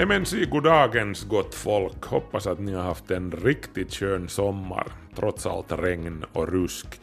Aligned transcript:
Nej 0.00 0.06
men 0.06 0.26
si 0.26 0.46
goddagens 0.46 1.24
gott 1.24 1.54
folk, 1.54 2.04
hoppas 2.04 2.46
att 2.46 2.60
ni 2.60 2.72
har 2.72 2.82
haft 2.82 3.10
en 3.10 3.32
riktigt 3.32 3.94
skön 3.94 4.28
sommar, 4.28 4.92
trots 5.16 5.46
allt 5.46 5.72
regn 5.72 6.24
och 6.32 6.48
rusk. 6.48 7.00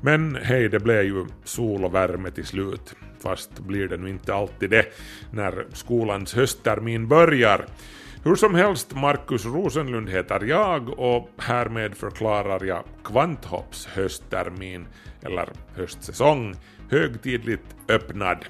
Men 0.00 0.36
hej, 0.36 0.68
det 0.68 0.80
blev 0.80 1.02
ju 1.02 1.26
sol 1.44 1.84
och 1.84 1.94
värme 1.94 2.30
till 2.30 2.46
slut, 2.46 2.94
fast 3.22 3.58
blir 3.58 3.88
det 3.88 3.96
nu 3.96 4.10
inte 4.10 4.34
alltid 4.34 4.70
det 4.70 4.86
när 5.32 5.66
skolans 5.72 6.34
hösttermin 6.34 7.08
börjar. 7.08 7.66
Hur 8.24 8.34
som 8.34 8.54
helst, 8.54 8.94
Markus 8.94 9.44
Rosenlund 9.44 10.08
heter 10.08 10.44
jag 10.44 10.98
och 10.98 11.30
härmed 11.38 11.96
förklarar 11.96 12.64
jag 12.64 12.84
Kvanthopps 13.04 13.86
hösttermin, 13.86 14.86
eller 15.22 15.48
höstsäsong, 15.76 16.54
högtidligt 16.90 17.76
öppnad. 17.88 18.44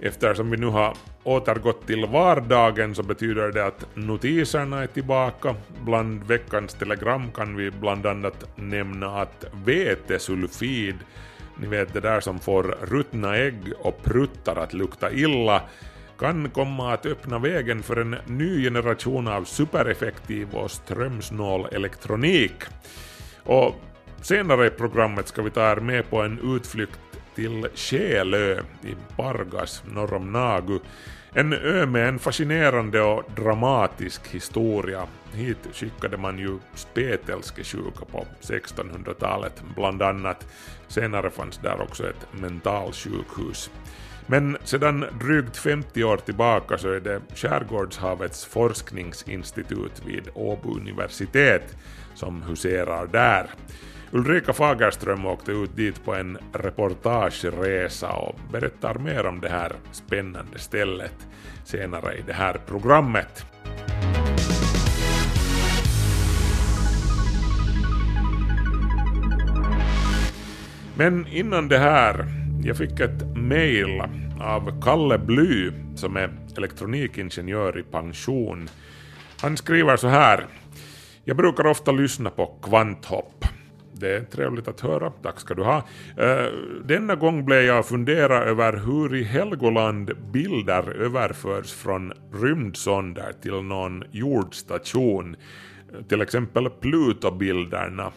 Eftersom 0.00 0.50
vi 0.50 0.56
nu 0.56 0.66
har 0.66 0.96
återgått 1.24 1.86
till 1.86 2.06
vardagen 2.06 2.94
så 2.94 3.02
betyder 3.02 3.52
det 3.52 3.66
att 3.66 3.86
notiserna 3.94 4.82
är 4.82 4.86
tillbaka. 4.86 5.54
Bland 5.84 6.24
veckans 6.24 6.74
telegram 6.74 7.32
kan 7.32 7.56
vi 7.56 7.70
bland 7.70 8.06
annat 8.06 8.44
nämna 8.56 9.20
att 9.20 9.44
vetesulfid, 9.64 10.96
ni 11.56 11.66
vet 11.66 11.94
det 11.94 12.00
där 12.00 12.20
som 12.20 12.38
får 12.38 12.76
ruttna 12.82 13.36
ägg 13.36 13.72
och 13.78 14.02
pruttar 14.02 14.56
att 14.56 14.72
lukta 14.72 15.12
illa, 15.12 15.62
kan 16.18 16.50
komma 16.50 16.92
att 16.92 17.06
öppna 17.06 17.38
vägen 17.38 17.82
för 17.82 17.96
en 17.96 18.16
ny 18.26 18.64
generation 18.64 19.28
av 19.28 19.44
supereffektiv 19.44 20.54
och 20.54 20.70
strömsnål 20.70 21.66
elektronik. 21.72 22.62
Och 23.42 23.74
senare 24.22 24.66
i 24.66 24.70
programmet 24.70 25.28
ska 25.28 25.42
vi 25.42 25.50
ta 25.50 25.72
er 25.72 25.76
med 25.76 26.10
på 26.10 26.22
en 26.22 26.56
utflykt 26.56 26.98
till 27.38 27.68
Själö 27.74 28.60
i 28.82 28.94
Bargas 29.16 29.82
norr 29.94 30.14
om 30.14 30.32
Nagu. 30.32 30.78
En 31.32 31.52
ö 31.52 31.86
med 31.86 32.08
en 32.08 32.18
fascinerande 32.18 33.00
och 33.00 33.22
dramatisk 33.36 34.28
historia. 34.28 35.06
Hit 35.32 35.58
skickade 35.72 36.16
man 36.16 36.38
ju 36.38 36.58
spetälskesjuka 36.74 38.04
på 38.12 38.26
1600-talet 38.40 39.62
bland 39.76 40.02
annat. 40.02 40.46
Senare 40.88 41.30
fanns 41.30 41.58
där 41.58 41.80
också 41.80 42.08
ett 42.08 42.26
mentalsjukhus. 42.40 43.70
Men 44.26 44.56
sedan 44.64 45.04
drygt 45.20 45.56
50 45.56 46.04
år 46.04 46.16
tillbaka 46.16 46.78
så 46.78 46.88
är 46.92 47.00
det 47.00 47.20
Skärgårdshavets 47.34 48.44
forskningsinstitut 48.44 50.02
vid 50.06 50.28
Åbo 50.34 50.76
universitet 50.76 51.76
som 52.14 52.42
huserar 52.42 53.06
där. 53.06 53.50
Ulrika 54.12 54.52
Fagerström 54.52 55.26
åkte 55.26 55.52
ut 55.52 55.76
dit 55.76 56.04
på 56.04 56.14
en 56.14 56.38
reportageresa 56.52 58.12
och 58.12 58.40
berättar 58.52 58.94
mer 58.94 59.26
om 59.26 59.40
det 59.40 59.48
här 59.48 59.72
spännande 59.92 60.58
stället 60.58 61.26
senare 61.64 62.14
i 62.14 62.22
det 62.26 62.32
här 62.32 62.60
programmet. 62.66 63.46
Men 70.96 71.26
innan 71.26 71.68
det 71.68 71.78
här, 71.78 72.26
jag 72.64 72.76
fick 72.76 73.00
ett 73.00 73.36
mail 73.36 74.02
av 74.40 74.82
Kalle 74.82 75.18
Bly 75.18 75.72
som 75.96 76.16
är 76.16 76.30
elektronikingenjör 76.56 77.78
i 77.78 77.82
pension. 77.82 78.68
Han 79.40 79.56
skriver 79.56 79.96
så 79.96 80.08
här. 80.08 80.46
Jag 81.24 81.36
brukar 81.36 81.66
ofta 81.66 81.92
lyssna 81.92 82.30
på 82.30 82.46
Kvanthopp. 82.62 83.44
Det 83.98 84.16
är 84.16 84.24
trevligt 84.24 84.68
att 84.68 84.80
höra, 84.80 85.12
tack 85.22 85.40
ska 85.40 85.54
du 85.54 85.62
ha. 85.62 85.76
Eh, 86.16 86.46
denna 86.84 87.14
gång 87.14 87.44
blev 87.44 87.62
jag 87.62 87.86
fundera 87.86 88.44
över 88.44 88.72
hur 88.72 89.14
i 89.14 89.22
Helgoland 89.22 90.10
bilder 90.32 90.90
överförs 90.90 91.72
från 91.72 92.12
rymdsonder 92.32 93.32
till 93.42 93.62
någon 93.62 94.04
jordstation. 94.10 95.36
Till 96.08 96.20
exempel 96.20 96.70
Pluto-bilderna. 96.70 98.12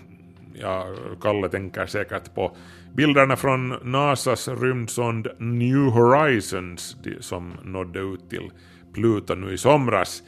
Ja, 0.53 0.87
Kalle 1.21 1.49
tänker 1.49 1.85
säkert 1.85 2.35
på 2.35 2.55
bilderna 2.93 3.35
från 3.35 3.69
NASAs 3.83 4.47
rymdsond 4.47 5.27
New 5.37 5.81
Horizons 5.81 6.97
som 7.19 7.53
nådde 7.63 7.99
ut 7.99 8.29
till 8.29 8.51
Pluto 8.93 9.35
nu 9.35 9.53
i 9.53 9.57
somras. 9.57 10.23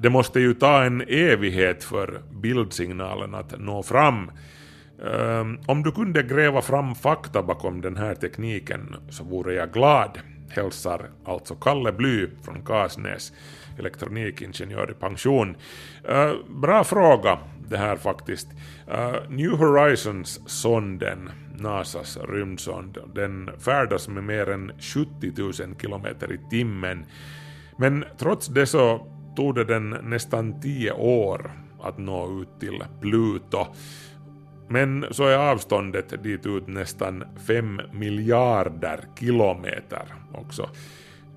Det 0.00 0.10
måste 0.10 0.40
ju 0.40 0.54
ta 0.54 0.82
en 0.82 1.00
evighet 1.00 1.84
för 1.84 2.20
bildsignalen 2.30 3.34
att 3.34 3.60
nå 3.60 3.82
fram. 3.82 4.30
Um, 5.02 5.58
om 5.66 5.82
du 5.82 5.92
kunde 5.92 6.22
gräva 6.22 6.62
fram 6.62 6.94
fakta 6.94 7.42
bakom 7.42 7.80
den 7.80 7.96
här 7.96 8.14
tekniken 8.14 8.96
så 9.10 9.24
vore 9.24 9.54
jag 9.54 9.72
glad, 9.72 10.18
hälsar 10.48 11.10
alltså 11.24 11.54
Kalle 11.54 11.92
Bly 11.92 12.28
från 12.42 12.64
Kasnäs, 12.64 13.32
elektronikingenjör 13.78 14.90
i 14.90 14.94
pension. 14.94 15.56
Uh, 16.10 16.60
bra 16.60 16.84
fråga 16.84 17.38
det 17.68 17.76
här 17.76 17.96
faktiskt. 17.96 18.48
Uh, 18.88 19.30
New 19.30 19.50
Horizons-sonden, 19.50 21.30
NASAs 21.58 22.18
rymdsond, 22.28 22.98
den 23.14 23.50
färdas 23.58 24.08
med 24.08 24.24
mer 24.24 24.50
än 24.50 24.72
70 24.80 25.32
000 25.36 25.52
kilometer 25.80 26.32
i 26.32 26.38
timmen. 26.50 27.04
Men 27.76 28.04
trots 28.18 28.46
det 28.46 28.66
så 28.66 29.06
tog 29.36 29.54
det 29.54 29.64
den 29.64 29.90
nästan 29.90 30.60
10 30.60 30.92
år 30.92 31.52
att 31.82 31.98
nå 31.98 32.40
ut 32.40 32.60
till 32.60 32.84
Pluto. 33.00 33.66
Men 34.72 35.06
så 35.10 35.24
är 35.24 35.36
avståndet 35.36 36.22
dit 36.22 36.46
ut 36.46 36.66
nästan 36.66 37.24
5 37.46 37.80
miljarder 37.92 39.00
kilometer 39.18 40.02
också. 40.34 40.68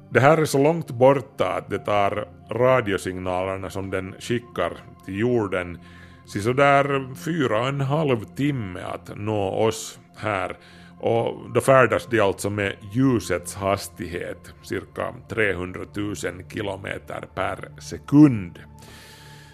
Det 0.09 0.19
här 0.19 0.37
är 0.37 0.45
så 0.45 0.63
långt 0.63 0.91
borta 0.91 1.53
att 1.53 1.69
det 1.69 1.79
tar 1.79 2.27
radiosignalerna 2.51 3.69
som 3.69 3.89
den 3.89 4.15
skickar 4.19 4.77
till 5.05 5.19
jorden 5.19 5.77
sisådär 6.25 7.15
fyra 7.15 7.61
och 7.61 7.67
en 7.67 7.81
halv 7.81 8.23
timme 8.23 8.81
att 8.81 9.17
nå 9.17 9.49
oss 9.49 9.99
här 10.15 10.57
och 10.99 11.49
då 11.53 11.61
färdas 11.61 12.05
de 12.05 12.19
alltså 12.19 12.49
med 12.49 12.75
ljusets 12.93 13.55
hastighet, 13.55 14.53
cirka 14.61 15.13
300 15.29 15.81
000 15.95 16.15
kilometer 16.49 17.27
per 17.35 17.81
sekund. 17.81 18.59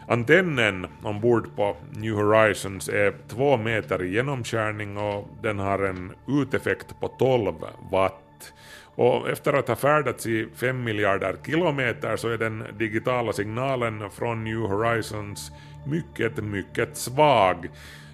Antennen 0.07 0.87
ombord 1.03 1.55
på 1.55 1.77
New 1.91 2.13
Horizons 2.13 2.89
är 2.89 3.13
två 3.27 3.57
meter 3.57 4.03
i 4.03 4.13
genomskärning 4.13 4.97
och 4.97 5.27
den 5.41 5.59
har 5.59 5.79
en 5.79 6.11
uteffekt 6.27 6.99
på 6.99 7.07
12 7.07 7.53
watt. 7.91 8.53
Och 8.95 9.29
efter 9.29 9.53
att 9.53 9.67
ha 9.67 9.75
färdats 9.75 10.25
i 10.25 10.47
5 10.55 10.83
miljarder 10.83 11.35
kilometer 11.45 12.17
så 12.17 12.29
är 12.29 12.37
den 12.37 12.63
digitala 12.77 13.33
signalen 13.33 14.09
från 14.09 14.43
New 14.43 14.59
Horizons 14.59 15.51
mycket, 15.85 16.43
mycket 16.43 16.97
svag. 16.97 17.69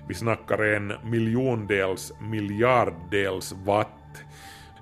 Vi 0.08 0.14
snackar 0.14 0.64
en 0.64 0.94
miljondels 1.04 2.14
miljarddels 2.22 3.56
watt. 3.66 4.24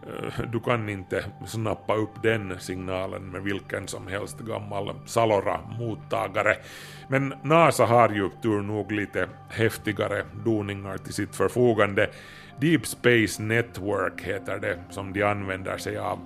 Eh, 0.05 0.45
du 0.51 0.59
kan 0.59 0.90
inte 0.90 1.25
snappa 1.46 1.96
upp 1.96 2.23
den 2.23 2.59
signalen 2.59 3.31
med 3.31 3.41
vilken 3.41 3.87
som 3.87 4.07
helst 4.07 4.40
gammal 4.40 4.93
Salora-mottagare. 5.05 6.55
Men 7.07 7.34
NASA 7.43 7.85
har 7.85 8.09
ju 8.09 8.29
tur 8.41 8.61
nog 8.61 8.91
lite 8.91 9.29
häftigare 9.49 10.25
doningar 10.46 10.97
till 10.97 11.13
sitt 11.13 11.35
förfogande. 11.35 12.09
Deep 12.59 12.85
Space 12.85 13.41
Network 13.43 14.22
heter 14.22 14.59
det 14.59 14.79
som 14.90 15.13
de 15.13 15.23
använder 15.23 15.78
sig 15.78 15.97
av. 15.97 16.19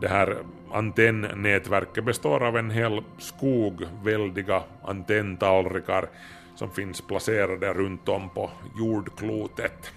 Det 0.00 0.08
här 0.08 0.36
antennnätverket 0.72 2.04
består 2.04 2.42
av 2.42 2.56
en 2.56 2.70
hel 2.70 3.02
skog 3.18 3.86
väldiga 4.04 4.62
antenntallrikar 4.82 6.08
som 6.54 6.70
finns 6.70 7.00
placerade 7.00 7.72
runt 7.72 8.08
om 8.08 8.30
på 8.30 8.50
jordklotet. 8.78 9.92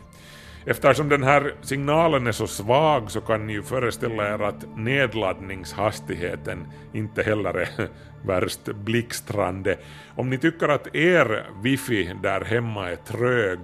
Eftersom 0.65 1.09
den 1.09 1.23
här 1.23 1.53
signalen 1.61 2.27
är 2.27 2.31
så 2.31 2.47
svag 2.47 3.11
så 3.11 3.21
kan 3.21 3.47
ni 3.47 3.53
ju 3.53 3.63
föreställa 3.63 4.33
er 4.33 4.43
att 4.43 4.65
nedladdningshastigheten 4.75 6.67
inte 6.93 7.23
heller 7.23 7.53
är 7.53 7.87
värst 8.25 8.65
blixtrande. 8.65 9.77
Om 10.15 10.29
ni 10.29 10.37
tycker 10.37 10.69
att 10.69 10.95
er 10.95 11.45
wifi 11.63 12.13
där 12.23 12.41
hemma 12.41 12.91
är 12.91 12.95
trög, 12.95 13.59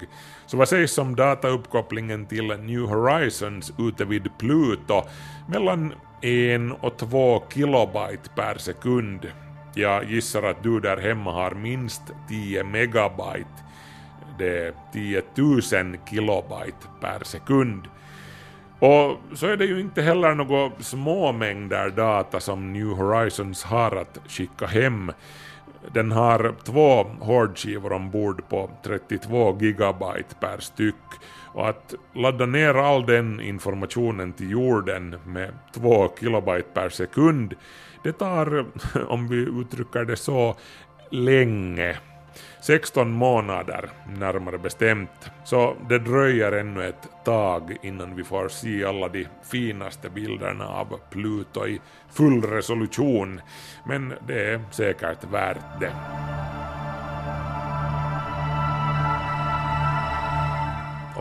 så 0.45 0.57
vad 0.57 0.69
sägs 0.69 0.97
om 0.97 1.15
datauppkopplingen 1.15 2.25
till 2.25 2.47
New 2.47 2.81
Horizons 2.81 3.73
ute 3.79 4.05
vid 4.05 4.38
Pluto 4.38 5.03
mellan 5.47 5.94
1 6.21 6.61
och 6.81 6.97
2 6.97 7.44
kilobyte 7.53 8.29
per 8.35 8.57
sekund? 8.57 9.31
Jag 9.75 10.03
gissar 10.03 10.44
att 10.44 10.63
du 10.63 10.79
där 10.79 10.97
hemma 10.97 11.31
har 11.31 11.51
minst 11.51 12.01
10 12.29 12.63
megabyte. 12.63 13.67
Det 14.38 14.68
är 14.68 14.74
10 14.94 15.22
000 15.36 15.62
kilobyte 16.10 16.88
per 17.01 17.24
sekund. 17.24 17.88
Och 18.80 19.18
så 19.38 19.48
är 19.48 19.57
det 19.57 19.66
ju 19.66 19.80
inte 19.80 20.01
heller 20.01 20.36
några 20.36 20.72
små 20.80 21.31
mängder 21.31 21.89
data 21.89 22.39
som 22.39 22.74
New 22.74 22.88
Horizons 22.88 23.63
har 23.63 23.95
att 23.95 24.19
skicka 24.28 24.66
hem. 24.66 25.12
Den 25.94 26.12
har 26.12 26.56
två 26.63 27.04
hårdskivor 27.04 27.94
ombord 27.94 28.50
på 28.50 28.69
32 28.84 29.57
gigabyte 29.62 30.36
per 30.40 30.57
styck 30.60 30.95
och 31.54 31.69
att 31.69 31.94
ladda 32.13 32.45
ner 32.45 32.74
all 32.74 33.06
den 33.06 33.42
informationen 33.42 34.33
till 34.33 34.51
jorden 34.51 35.16
med 35.25 35.54
2 35.74 36.10
kilobyte 36.19 36.69
per 36.74 36.90
sekund 36.90 37.56
det 38.07 38.13
tar, 38.13 38.66
om 39.07 39.28
vi 39.28 39.36
uttrycker 39.62 40.06
det 40.06 40.16
så, 40.16 40.56
länge. 41.12 41.98
16 42.68 43.12
månader 43.12 43.90
närmare 44.19 44.58
bestämt. 44.58 45.31
Så 45.44 45.75
det 45.90 46.00
dröjer 46.00 46.52
ännu 46.52 46.88
ett 46.88 47.10
tag 47.25 47.78
innan 47.84 48.16
vi 48.16 48.24
får 48.24 48.48
se 48.48 48.86
alla 48.86 49.08
de 49.08 49.28
finaste 49.52 50.10
bilderna 50.10 50.68
av 50.68 51.00
Pluto 51.10 51.68
i 51.68 51.81
full 52.12 52.42
resolution. 52.42 53.42
Men 53.86 54.14
det 54.28 54.54
är 54.54 54.62
säkert 54.72 55.24
värt 55.24 55.80
det. 55.80 55.94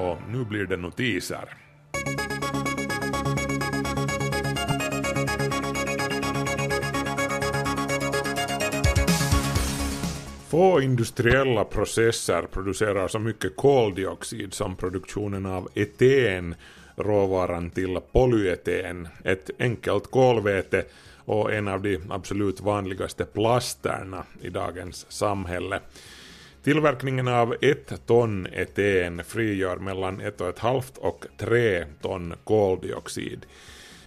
Och 0.01 0.19
nu 0.29 0.45
blir 0.45 0.67
det 0.67 0.77
notiser. 0.77 1.66
Få 10.49 10.81
industriella 10.81 11.65
processer 11.65 12.43
producerar 12.43 13.09
så 13.09 13.19
mycket 13.19 13.57
koldioxid 13.57 14.55
som 14.55 14.77
produktionen 14.77 15.47
av 15.47 15.69
eten, 15.75 16.55
råvaran 16.97 17.71
till 17.71 17.99
polyeten, 18.13 19.09
ett 19.25 19.51
enkelt 19.59 20.11
kolväte 20.11 20.85
och 21.25 21.53
en 21.53 21.69
av 21.69 21.83
de 21.83 21.99
absolut 22.11 22.61
vanligaste 22.61 23.25
plasterna 23.25 24.25
i 24.43 24.49
dagens 24.49 25.07
samhälle. 25.09 25.81
Tillverkningen 26.63 27.29
av 27.29 27.55
ett 27.61 28.07
ton 28.07 28.47
eten 28.53 29.25
frigör 29.25 29.77
mellan 29.77 30.21
ett 30.21 30.41
och 30.41 30.49
ett 30.49 30.59
halvt 30.59 30.99
och 30.99 31.27
tre 31.37 31.85
ton 32.01 32.35
koldioxid. 32.45 33.47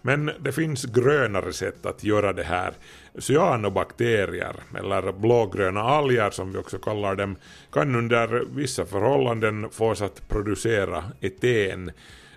Men 0.01 0.31
det 0.39 0.51
finns 0.51 0.85
grönare 0.85 1.53
sätt 1.53 1.85
att 1.85 2.03
göra 2.03 2.33
det 2.33 2.43
här. 2.43 2.73
Cyanobakterier, 3.17 4.55
eller 4.77 5.11
blågröna 5.11 5.81
alger 5.81 6.29
som 6.29 6.51
vi 6.51 6.57
också 6.57 6.77
kallar 6.77 7.15
dem, 7.15 7.35
kan 7.71 7.95
under 7.95 8.43
vissa 8.55 8.85
förhållanden 8.85 9.69
fås 9.71 10.01
att 10.01 10.29
producera 10.29 11.03
eten. 11.21 11.91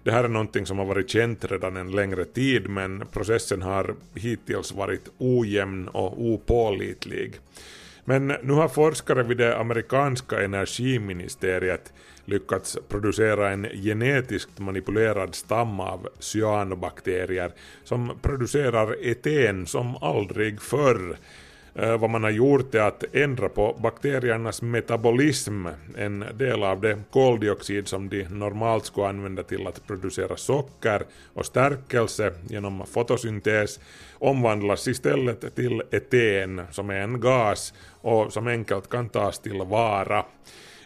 Det 0.05 0.11
här 0.11 0.25
är 0.25 0.29
någonting 0.29 0.67
som 0.67 0.79
har 0.79 0.85
varit 0.85 1.11
känt 1.11 1.45
redan 1.45 1.77
en 1.77 1.91
längre 1.91 2.25
tid 2.25 2.69
men 2.69 3.05
processen 3.13 3.63
har 3.63 3.95
hittills 4.15 4.73
varit 4.73 5.09
ojämn 5.19 5.89
och 5.89 6.23
opålitlig. 6.23 7.41
Men 8.05 8.27
nu 8.27 8.53
har 8.53 8.69
forskare 8.69 9.23
vid 9.23 9.37
det 9.37 9.59
amerikanska 9.59 10.43
energiministeriet 10.43 11.93
lyckats 12.25 12.79
producera 12.89 13.51
en 13.51 13.67
genetiskt 13.75 14.59
manipulerad 14.59 15.35
stam 15.35 15.81
av 15.81 16.09
cyanobakterier 16.19 17.53
som 17.85 18.13
producerar 18.23 19.07
eten 19.07 19.67
som 19.67 19.97
aldrig 19.97 20.63
förr. 20.63 21.17
Eh, 21.75 21.99
vad 21.99 22.11
man 22.11 22.23
har 22.23 22.31
gjort 22.31 22.75
är 22.75 22.81
att 22.81 23.05
ändra 23.13 23.49
på 23.49 23.77
bakteriernas 23.83 24.63
metabolism, 24.63 25.67
en 25.97 26.25
del 26.35 26.63
av 26.63 26.81
det 26.81 26.99
koldioxid 27.11 27.89
som 27.89 28.09
de 28.09 28.25
normalt 28.25 28.87
skulle 28.87 29.07
använda 29.07 29.43
till 29.43 29.67
att 29.67 29.87
producera 29.87 30.37
socker 30.37 31.03
och 31.35 31.47
stärkelse 31.47 32.33
genom 32.49 32.87
fotosyntes, 32.87 33.81
omvandlas 34.19 34.89
istället 34.89 35.55
till 35.55 35.83
eten 35.91 36.63
som 36.71 36.91
är 36.91 37.01
en 37.01 37.21
gas 37.21 37.75
och 38.01 38.33
som 38.33 38.47
enkelt 38.47 38.89
kan 38.91 39.09
tas 39.09 39.39
till 39.39 39.63
vara. 39.63 40.25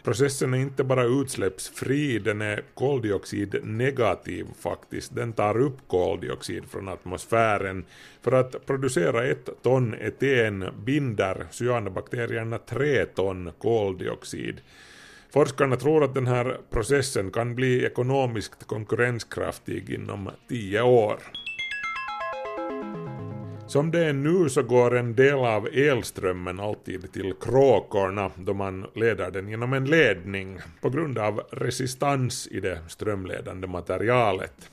Processen 0.03 0.53
är 0.53 0.57
inte 0.57 0.83
bara 0.83 1.03
utsläppsfri, 1.03 2.19
den 2.19 2.41
är 2.41 2.63
koldioxidnegativ 2.73 4.47
faktiskt. 4.59 5.15
Den 5.15 5.33
tar 5.33 5.57
upp 5.57 5.77
koldioxid 5.87 6.63
från 6.69 6.87
atmosfären. 6.87 7.85
För 8.21 8.31
att 8.31 8.65
producera 8.65 9.25
ett 9.25 9.49
ton 9.61 9.95
eten 10.01 10.65
binder 10.85 11.45
cyanobakterierna 11.51 12.57
tre 12.57 13.05
ton 13.05 13.51
koldioxid. 13.59 14.61
Forskarna 15.33 15.75
tror 15.75 16.03
att 16.03 16.13
den 16.13 16.27
här 16.27 16.57
processen 16.69 17.31
kan 17.31 17.55
bli 17.55 17.85
ekonomiskt 17.85 18.67
konkurrenskraftig 18.67 19.89
inom 19.89 20.29
tio 20.49 20.81
år. 20.81 21.19
Som 23.67 23.91
det 23.91 24.05
är 24.05 24.13
nu 24.13 24.49
så 24.49 24.63
går 24.63 24.97
en 24.97 25.15
del 25.15 25.37
av 25.37 25.67
elströmmen 25.73 26.59
alltid 26.59 27.13
till 27.13 27.33
kråkorna 27.41 28.31
då 28.35 28.53
man 28.53 28.85
leder 28.95 29.31
den 29.31 29.49
genom 29.49 29.73
en 29.73 29.85
ledning 29.85 30.59
på 30.81 30.89
grund 30.89 31.17
av 31.17 31.41
resistans 31.51 32.47
i 32.51 32.59
det 32.59 32.79
strömledande 32.87 33.67
materialet. 33.67 34.71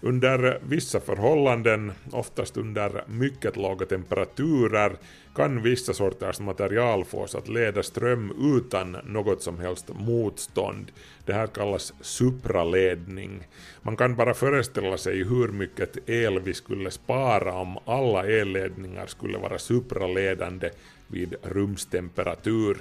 Under 0.00 0.60
vissa 0.68 1.00
förhållanden, 1.00 1.92
oftast 2.12 2.56
under 2.56 3.04
mycket 3.06 3.56
låga 3.56 3.86
temperaturer, 3.86 4.96
kan 5.38 5.62
vissa 5.62 5.94
sorters 5.94 6.40
material 6.40 7.04
fås 7.04 7.34
att 7.34 7.48
leda 7.48 7.82
ström 7.82 8.32
utan 8.56 8.96
något 9.04 9.42
som 9.42 9.58
helst 9.58 9.90
motstånd. 9.94 10.92
Det 11.26 11.32
här 11.32 11.46
kallas 11.46 11.92
supraledning. 12.00 13.46
Man 13.82 13.96
kan 13.96 14.16
bara 14.16 14.34
föreställa 14.34 14.98
sig 14.98 15.24
hur 15.24 15.48
mycket 15.48 16.08
el 16.08 16.40
vi 16.40 16.54
skulle 16.54 16.90
spara 16.90 17.54
om 17.54 17.78
alla 17.84 18.26
elledningar 18.26 19.06
skulle 19.06 19.38
vara 19.38 19.58
supraledande 19.58 20.70
vid 21.06 21.34
rumstemperatur. 21.42 22.76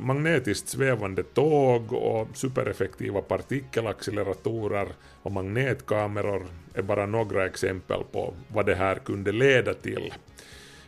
Magnetiskt 0.00 0.68
svävande 0.68 1.22
tåg 1.22 1.92
och 1.92 2.28
supereffektiva 2.34 3.22
partikelacceleratorer 3.22 4.88
och 5.22 5.32
magnetkameror 5.32 6.42
är 6.74 6.82
bara 6.82 7.06
några 7.06 7.46
exempel 7.46 8.00
på 8.12 8.34
vad 8.48 8.66
det 8.66 8.74
här 8.74 8.94
kunde 8.94 9.32
leda 9.32 9.74
till. 9.74 10.12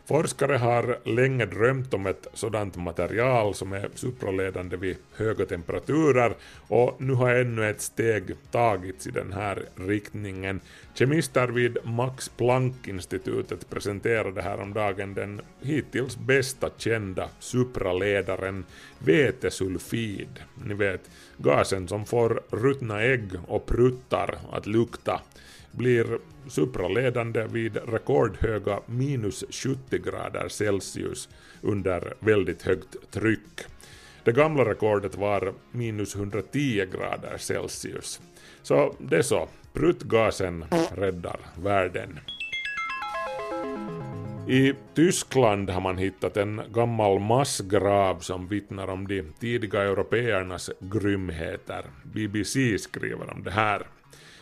Forskare 0.07 0.57
har 0.57 0.99
länge 1.05 1.47
drömt 1.47 1.95
om 1.95 2.07
ett 2.07 2.27
sådant 2.33 2.77
material 2.77 3.55
som 3.55 3.73
är 3.73 3.89
supraledande 3.95 4.77
vid 4.77 4.97
höga 5.17 5.47
temperaturer 5.47 6.35
och 6.69 6.97
nu 6.99 7.13
har 7.13 7.35
ännu 7.35 7.71
ett 7.71 7.81
steg 7.81 8.35
tagits 8.51 9.07
i 9.07 9.11
den 9.11 9.33
här 9.33 9.63
riktningen. 9.75 10.61
Kemister 10.95 11.49
vid 11.49 11.79
Max 11.85 12.29
Planck-institutet 12.29 13.71
presenterade 13.71 14.43
häromdagen 14.43 15.15
den 15.15 15.41
hittills 15.63 16.17
bästa 16.17 16.71
kända 16.77 17.29
supraledaren 17.39 18.65
vetesulfid. 18.99 20.41
Ni 20.65 20.75
vet, 20.75 21.11
gasen 21.37 21.89
som 21.89 22.07
får 22.07 22.43
ruttna 22.51 23.03
ägg 23.03 23.31
och 23.47 23.67
pruttar 23.67 24.39
att 24.53 24.67
lukta 24.67 25.21
blir 25.77 26.19
supraledande 26.49 27.47
vid 27.53 27.77
rekordhöga 27.77 28.81
minus 28.87 29.45
70 29.51 29.99
grader 29.99 30.49
Celsius 30.49 31.29
under 31.63 32.15
väldigt 32.21 32.63
högt 32.63 33.11
tryck. 33.11 33.61
Det 34.25 34.33
gamla 34.33 34.65
rekordet 34.65 35.17
var 35.17 35.53
minus 35.73 36.17
110 36.17 36.87
grader 36.93 37.37
Celsius. 37.39 38.21
Så 38.63 38.95
det 38.99 39.17
är 39.17 39.23
så, 39.23 39.49
pruttgasen 39.73 40.65
räddar 40.95 41.41
världen. 41.63 42.21
I 44.49 44.75
Tyskland 44.95 45.71
har 45.71 45.81
man 45.81 45.99
hittat 45.99 46.37
en 46.37 46.61
gammal 46.73 47.19
massgrav 47.19 48.19
som 48.19 48.49
vittnar 48.49 48.89
om 48.89 49.09
de 49.09 49.23
tidiga 49.41 49.83
européernas 49.83 50.71
grymheter. 50.81 51.85
BBC 52.03 52.79
skriver 52.79 53.31
om 53.33 53.43
det 53.43 53.51
här. 53.51 53.87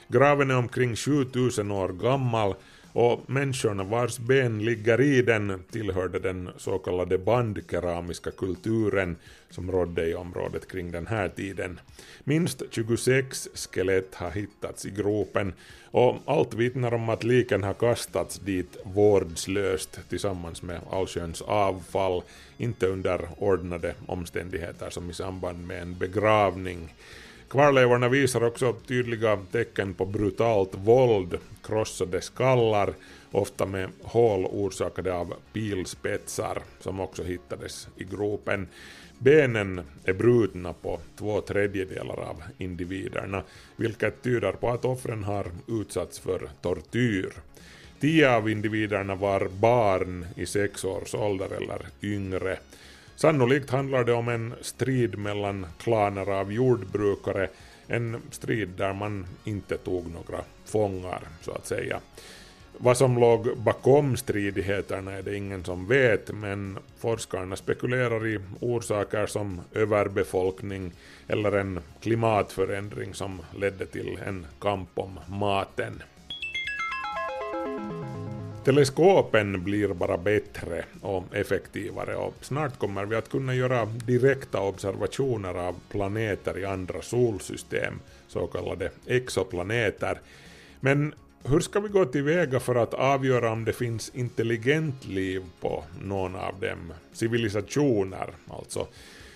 Graven 0.08 0.50
är 0.50 0.56
omkring 0.56 0.96
7000 0.96 1.70
år 1.70 1.88
gammal 1.88 2.54
och 2.92 3.30
människorna 3.30 3.84
vars 3.84 4.18
ben 4.18 4.64
ligger 4.64 5.00
i 5.00 5.23
den 5.23 5.62
tillhörde 5.70 6.18
den 6.18 6.50
så 6.56 6.78
kallade 6.78 7.18
bandkeramiska 7.18 8.30
kulturen 8.30 9.16
som 9.50 9.73
rådde 9.73 10.06
i 10.06 10.14
området 10.14 10.68
kring 10.68 10.92
den 10.92 11.06
här 11.06 11.28
tiden. 11.28 11.80
Minst 12.25 12.62
26 12.70 13.49
skelett 13.54 14.14
har 14.14 14.30
hittats 14.30 14.87
i 14.87 14.90
gropen 14.90 15.52
och 15.90 16.16
allt 16.26 16.54
vittnar 16.54 16.94
om 16.94 17.08
att 17.08 17.25
liken 17.25 17.62
har 17.62 17.75
kastats 17.75 18.38
dit 18.38 18.76
vårdslöst 18.84 20.00
tillsammans 20.08 20.62
med 20.62 20.80
allsköns 20.90 21.42
avfall, 21.42 22.23
inte 22.56 22.87
under 22.87 23.20
ordnade 23.38 23.94
omständigheter 24.06 24.90
som 24.90 25.11
i 25.11 25.14
samband 25.14 25.66
med 25.66 25.82
en 25.82 25.99
begravning. 25.99 26.94
Kvarlevorna 27.54 28.08
visar 28.08 28.44
också 28.44 28.73
tydliga 28.73 29.38
tecken 29.52 29.94
på 29.94 30.06
brutalt 30.06 30.75
våld, 30.75 31.38
krossade 31.62 32.20
skallar, 32.20 32.94
ofta 33.30 33.66
med 33.66 33.90
hål 34.02 34.46
orsakade 34.46 35.14
av 35.14 35.34
pilspetsar 35.52 36.62
som 36.80 37.00
också 37.00 37.23
hittades 37.23 37.88
i 37.96 38.04
gropen. 38.04 38.68
Benen 39.18 39.80
är 40.04 40.12
brutna 40.12 40.73
på 40.73 41.00
två 41.18 41.40
tredjedelar 41.40 42.20
av 42.20 42.42
individerna, 42.58 43.42
vilket 43.76 44.23
tyder 44.23 44.52
på 44.52 44.70
att 44.70 44.84
offren 44.84 45.25
har 45.25 45.46
utsatts 45.68 46.18
för 46.18 46.49
tortyr. 46.62 47.32
Tio 48.00 48.37
av 48.37 48.50
individerna 48.50 49.14
var 49.14 49.49
barn 49.49 50.26
i 50.37 50.46
sex 50.46 50.84
års 50.84 51.14
ålder 51.14 51.49
eller 51.52 51.87
yngre. 52.02 52.58
Sannolikt 53.16 53.71
handlar 53.71 54.04
det 54.04 54.12
om 54.12 54.28
en 54.28 54.54
strid 54.61 55.18
mellan 55.18 55.66
klaner 55.78 56.30
av 56.30 56.52
jordbrukare, 56.52 57.49
en 57.87 58.23
strid 58.30 58.68
där 58.68 58.92
man 58.92 59.26
inte 59.44 59.76
tog 59.76 60.11
några 60.11 60.44
fångar, 60.64 61.21
så 61.40 61.52
att 61.52 61.66
säga. 61.66 62.00
Vad 62.78 62.97
som 62.97 63.18
låg 63.18 63.59
bakom 63.59 64.16
stridigheterna 64.16 65.12
är 65.12 65.23
det 65.23 65.37
ingen 65.37 65.64
som 65.64 65.87
vet, 65.88 66.33
men 66.35 66.78
forskarna 66.99 67.56
spekulerar 67.56 68.26
i 68.26 68.40
orsaker 68.61 69.26
som 69.26 69.61
överbefolkning 69.73 70.92
eller 71.28 71.52
en 71.52 71.80
klimatförändring 72.00 73.14
som 73.14 73.42
ledde 73.56 73.87
till 73.87 74.18
en 74.26 74.47
kamp 74.61 74.88
om 74.94 75.21
maten. 75.28 76.02
Teleskopen 78.64 79.64
blir 79.64 79.88
bara 79.88 80.18
bättre 80.18 80.85
och 81.00 81.25
effektivare 81.35 82.16
och 82.16 82.35
snart 82.40 82.78
kommer 82.78 83.04
vi 83.04 83.16
att 83.16 83.28
kunna 83.28 83.54
göra 83.54 83.85
direkta 83.85 84.61
observationer 84.61 85.54
av 85.54 85.75
planeter 85.90 86.59
i 86.59 86.64
andra 86.64 87.02
solsystem, 87.02 87.94
så 88.28 88.47
kallade 88.47 88.90
exoplaneter. 89.06 90.21
Men 90.80 91.14
hur 91.44 91.61
ska 91.61 91.80
vi 91.80 91.88
gå 91.88 92.04
tillväga 92.04 92.61
för 92.61 92.75
att 92.75 92.94
avgöra 92.94 93.52
om 93.52 93.64
det 93.64 93.73
finns 93.73 94.11
intelligent 94.14 95.06
liv 95.06 95.42
på 95.61 95.85
någon 96.02 96.35
av 96.35 96.61
dem? 96.61 96.92
Civilisationer, 97.12 98.30
alltså. 98.50 98.87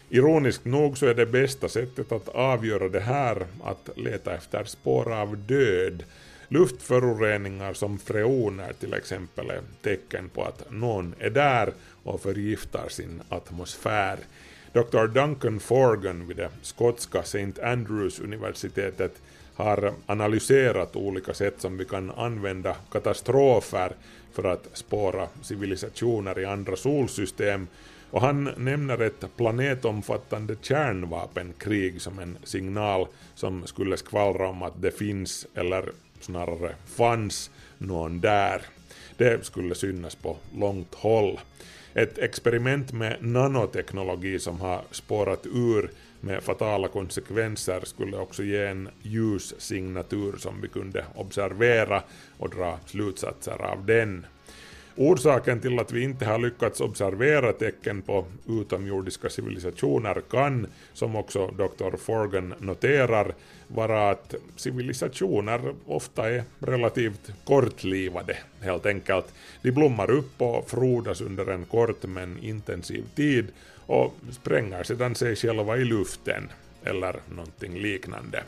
Ironiskt 0.09 0.65
nog 0.65 0.99
så 0.99 1.07
är 1.07 1.15
det 1.15 1.27
bästa 1.27 1.69
sättet 1.69 2.13
att 2.13 2.29
avgöra 2.29 2.89
det 2.89 3.01
här 3.01 3.47
att 3.65 3.89
leta 3.97 4.35
efter 4.35 4.65
spår 4.65 5.13
av 5.15 5.37
död. 5.39 6.05
Luftföroreningar 6.49 7.73
som 7.73 7.99
freoner 7.99 8.73
till 8.73 8.95
exempel 8.95 9.51
är 9.51 9.63
tecken 9.83 10.29
på 10.29 10.45
att 10.45 10.71
någon 10.71 11.15
är 11.19 11.31
där 11.31 11.73
och 12.03 12.21
förgiftar 12.21 12.89
sin 12.89 13.23
atmosfär. 13.29 14.19
Dr. 14.73 15.07
Duncan 15.07 15.61
Forgan 15.61 16.27
vid 16.29 16.37
det 16.37 16.51
skotska 16.63 17.21
St. 17.21 17.53
Andrews 17.63 18.21
universitetet 18.21 19.13
har 19.55 19.93
analyserat 20.07 20.97
olika 20.97 21.35
sätt 21.35 21.55
som 21.59 21.79
vi 21.79 21.85
kan 21.85 22.11
använda 22.11 22.77
katastrofer 22.93 23.93
för 24.33 24.45
att 24.45 24.69
spåra 24.73 25.29
civilisationer 25.43 26.39
i 26.39 26.45
andra 26.45 26.77
solsystem 26.77 27.67
och 28.11 28.21
han 28.21 28.51
nämner 28.57 28.99
ett 28.99 29.37
planetomfattande 29.37 30.57
kärnvapenkrig 30.63 32.03
som 32.03 32.19
en 32.19 32.39
signal 32.45 33.07
som 33.35 33.67
skulle 33.67 33.97
skvallra 33.97 34.49
om 34.49 34.63
att 34.63 34.83
det 34.83 34.91
finns, 34.91 35.47
eller 35.55 35.93
snarare 36.25 36.75
fanns, 36.87 37.51
någon 37.79 38.21
där. 38.21 38.63
Det 39.17 39.45
skulle 39.45 39.75
synas 39.75 40.15
på 40.15 40.37
långt 40.55 40.95
håll. 40.95 41.41
Ett 41.95 42.19
experiment 42.19 42.93
med 42.93 43.17
nanoteknologi 43.21 44.39
som 44.39 44.61
har 44.61 44.83
spårat 44.91 45.47
ur 45.47 45.91
med 46.21 46.43
fatala 46.43 46.89
konsekvenser 46.89 47.81
skulle 47.85 48.17
också 48.17 48.43
ge 48.43 48.67
en 48.67 48.89
ljussignatur 49.03 50.37
som 50.37 50.61
vi 50.61 50.69
kunde 50.69 51.05
observera 51.15 52.03
och 52.39 52.51
dra 52.51 52.79
slutsatser 52.87 53.63
av 53.63 53.87
den. 53.87 54.27
Orsaken 55.01 55.61
till 55.61 55.79
att 55.79 55.93
vi 55.93 56.03
inte 56.03 56.25
har 56.25 56.39
lyckats 56.39 56.81
observera 56.81 57.53
tecken 57.53 58.03
på 58.03 58.25
utomjordiska 58.49 59.29
civilisationer 59.29 60.23
kan, 60.31 60.67
som 60.93 61.17
också 61.17 61.47
Dr. 61.47 61.97
Forgan 61.97 62.55
noterar, 62.59 63.35
vara 63.69 64.11
att 64.11 64.35
civilisationer 64.57 65.75
ofta 65.87 66.31
är 66.31 66.45
relativt 66.59 67.31
kortlivade, 67.45 68.37
helt 68.61 68.87
enkelt. 68.87 69.27
De 69.63 69.71
blommar 69.73 70.11
upp 70.11 70.43
och 70.43 70.71
frodas 70.71 71.21
under 71.21 71.47
en 71.47 71.65
kort 71.65 72.03
men 72.03 72.39
intensiv 72.39 73.05
tid 73.15 73.47
och 73.87 74.15
spränger 74.31 74.83
sedan 74.83 75.15
sig 75.15 75.37
själva 75.37 75.77
i 75.77 75.85
luften, 75.85 76.49
eller 76.85 77.17
någonting 77.29 77.75
liknande. 77.75 78.43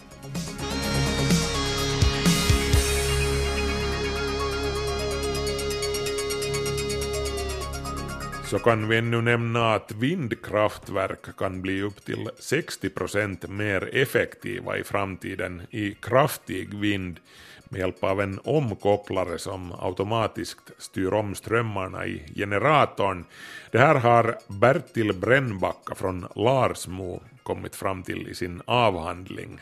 Så 8.50 8.58
kan 8.58 8.88
vi 8.88 8.98
ännu 8.98 9.20
nämna 9.20 9.74
att 9.74 9.92
vindkraftverk 9.92 11.36
kan 11.36 11.62
bli 11.62 11.82
upp 11.82 12.04
till 12.04 12.30
60% 12.38 13.48
mer 13.48 13.96
effektiva 13.96 14.78
i 14.78 14.84
framtiden 14.84 15.62
i 15.70 15.94
kraftig 15.94 16.74
vind 16.74 17.20
med 17.68 17.78
hjälp 17.78 18.04
av 18.04 18.20
en 18.20 18.40
omkopplare 18.44 19.38
som 19.38 19.72
automatiskt 19.80 20.70
styr 20.78 21.12
om 21.12 21.34
strömmarna 21.34 22.06
i 22.06 22.22
generatorn. 22.34 23.24
Det 23.70 23.78
här 23.78 23.94
har 23.94 24.38
Bertil 24.46 25.12
Brännbacka 25.12 25.94
från 25.94 26.26
Larsmo 26.36 27.22
kommit 27.42 27.76
fram 27.76 28.02
till 28.02 28.28
i 28.28 28.34
sin 28.34 28.62
avhandling. 28.64 29.60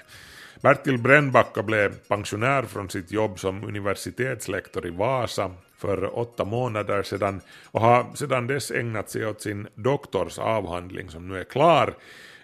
Bertil 0.61 0.99
Brännbacka 0.99 1.63
blev 1.63 1.95
pensionär 1.95 2.63
från 2.63 2.91
sitt 2.91 3.13
jobb 3.13 3.39
som 3.39 3.65
universitetslektor 3.65 4.87
i 4.87 4.91
Vasa 4.91 5.51
för 5.79 6.19
åtta 6.19 6.45
månader 6.45 7.03
sedan 7.03 7.41
och 7.65 7.81
har 7.81 8.07
sedan 8.15 8.47
dess 8.47 8.71
ägnat 8.71 9.11
sig 9.11 9.27
åt 9.27 9.43
sin 9.43 9.69
doktorsavhandling 9.75 11.11
som 11.11 11.29
nu 11.29 11.41
är 11.41 11.45
klar. 11.45 11.95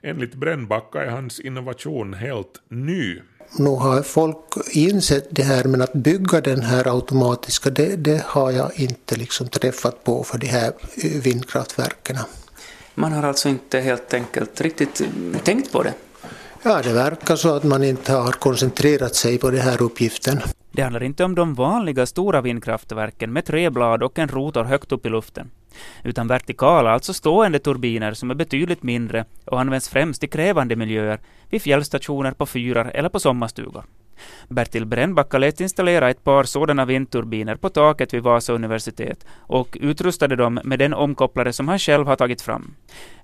Enligt 0.03 0.35
Brännbacka 0.35 1.05
är 1.05 1.11
hans 1.11 1.41
innovation 1.41 2.15
helt 2.15 2.63
ny. 2.69 3.21
Nu 3.59 3.71
har 3.71 4.03
folk 4.03 4.37
insett 4.73 5.29
det 5.31 5.43
här 5.43 5.65
men 5.65 5.83
att 5.83 5.93
bygga 5.93 6.41
den 6.41 6.61
här 6.63 6.95
automatiska 6.95 7.71
det, 7.71 7.97
det 7.97 8.23
har 8.27 8.51
jag 8.51 8.81
inte 8.81 9.17
liksom 9.17 9.49
träffat 9.49 10.05
på 10.05 10.25
för 10.25 10.39
de 10.39 10.47
här 10.47 10.73
vindkraftverken. 11.23 12.17
Man 12.95 13.13
har 13.13 13.23
alltså 13.23 13.49
inte 13.49 13.81
helt 13.81 14.15
enkelt 14.15 14.61
riktigt 14.61 15.03
tänkt 15.45 15.73
på 15.73 15.83
det? 15.83 15.95
Ja, 16.67 16.83
det 16.83 16.93
verkar 16.93 17.37
så 17.37 17.55
att 17.57 17.65
man 17.65 17.85
inte 17.85 18.13
har 18.13 18.33
koncentrerat 18.33 19.15
sig 19.15 19.39
på 19.39 19.51
den 19.51 19.61
här 19.61 19.83
uppgiften. 19.83 20.41
Det 20.73 20.83
handlar 20.83 21.03
inte 21.03 21.25
om 21.25 21.35
de 21.35 21.55
vanliga 21.55 22.07
stora 22.07 22.41
vindkraftverken 22.41 23.33
med 23.33 23.45
tre 23.45 23.71
blad 23.71 24.03
och 24.03 24.19
en 24.19 24.29
rotor 24.29 24.65
högt 24.65 24.93
upp 24.93 25.07
i 25.07 25.09
luften, 25.09 25.51
utan 26.05 26.29
vertikala, 26.29 26.91
alltså 26.91 27.13
stående 27.15 27.59
turbiner 27.59 28.13
som 28.13 28.31
är 28.31 28.35
betydligt 28.35 28.83
mindre 28.83 29.25
och 29.45 29.61
används 29.61 29.89
främst 29.89 30.25
i 30.25 30.29
krävande 30.29 30.77
miljöer, 30.77 31.21
vid 31.51 31.63
fjällstationer, 31.63 32.33
på 32.33 32.47
fyrar 32.47 32.91
eller 32.95 33.09
på 33.09 33.21
sommarstugor. 33.21 33.85
Bertil 34.49 34.87
Brännbacka 34.87 35.39
lät 35.39 35.61
installera 35.61 36.11
ett 36.11 36.25
par 36.25 36.45
sådana 36.45 36.85
vindturbiner 36.85 37.57
på 37.57 37.69
taket 37.69 38.15
vid 38.15 38.23
Vasa 38.23 38.53
universitet 38.53 39.25
och 39.39 39.79
utrustade 39.81 40.37
dem 40.37 40.61
med 40.65 40.79
den 40.79 40.95
omkopplare 40.95 41.53
som 41.53 41.69
han 41.69 41.79
själv 41.79 42.07
har 42.07 42.17
tagit 42.17 42.43
fram. 42.43 42.75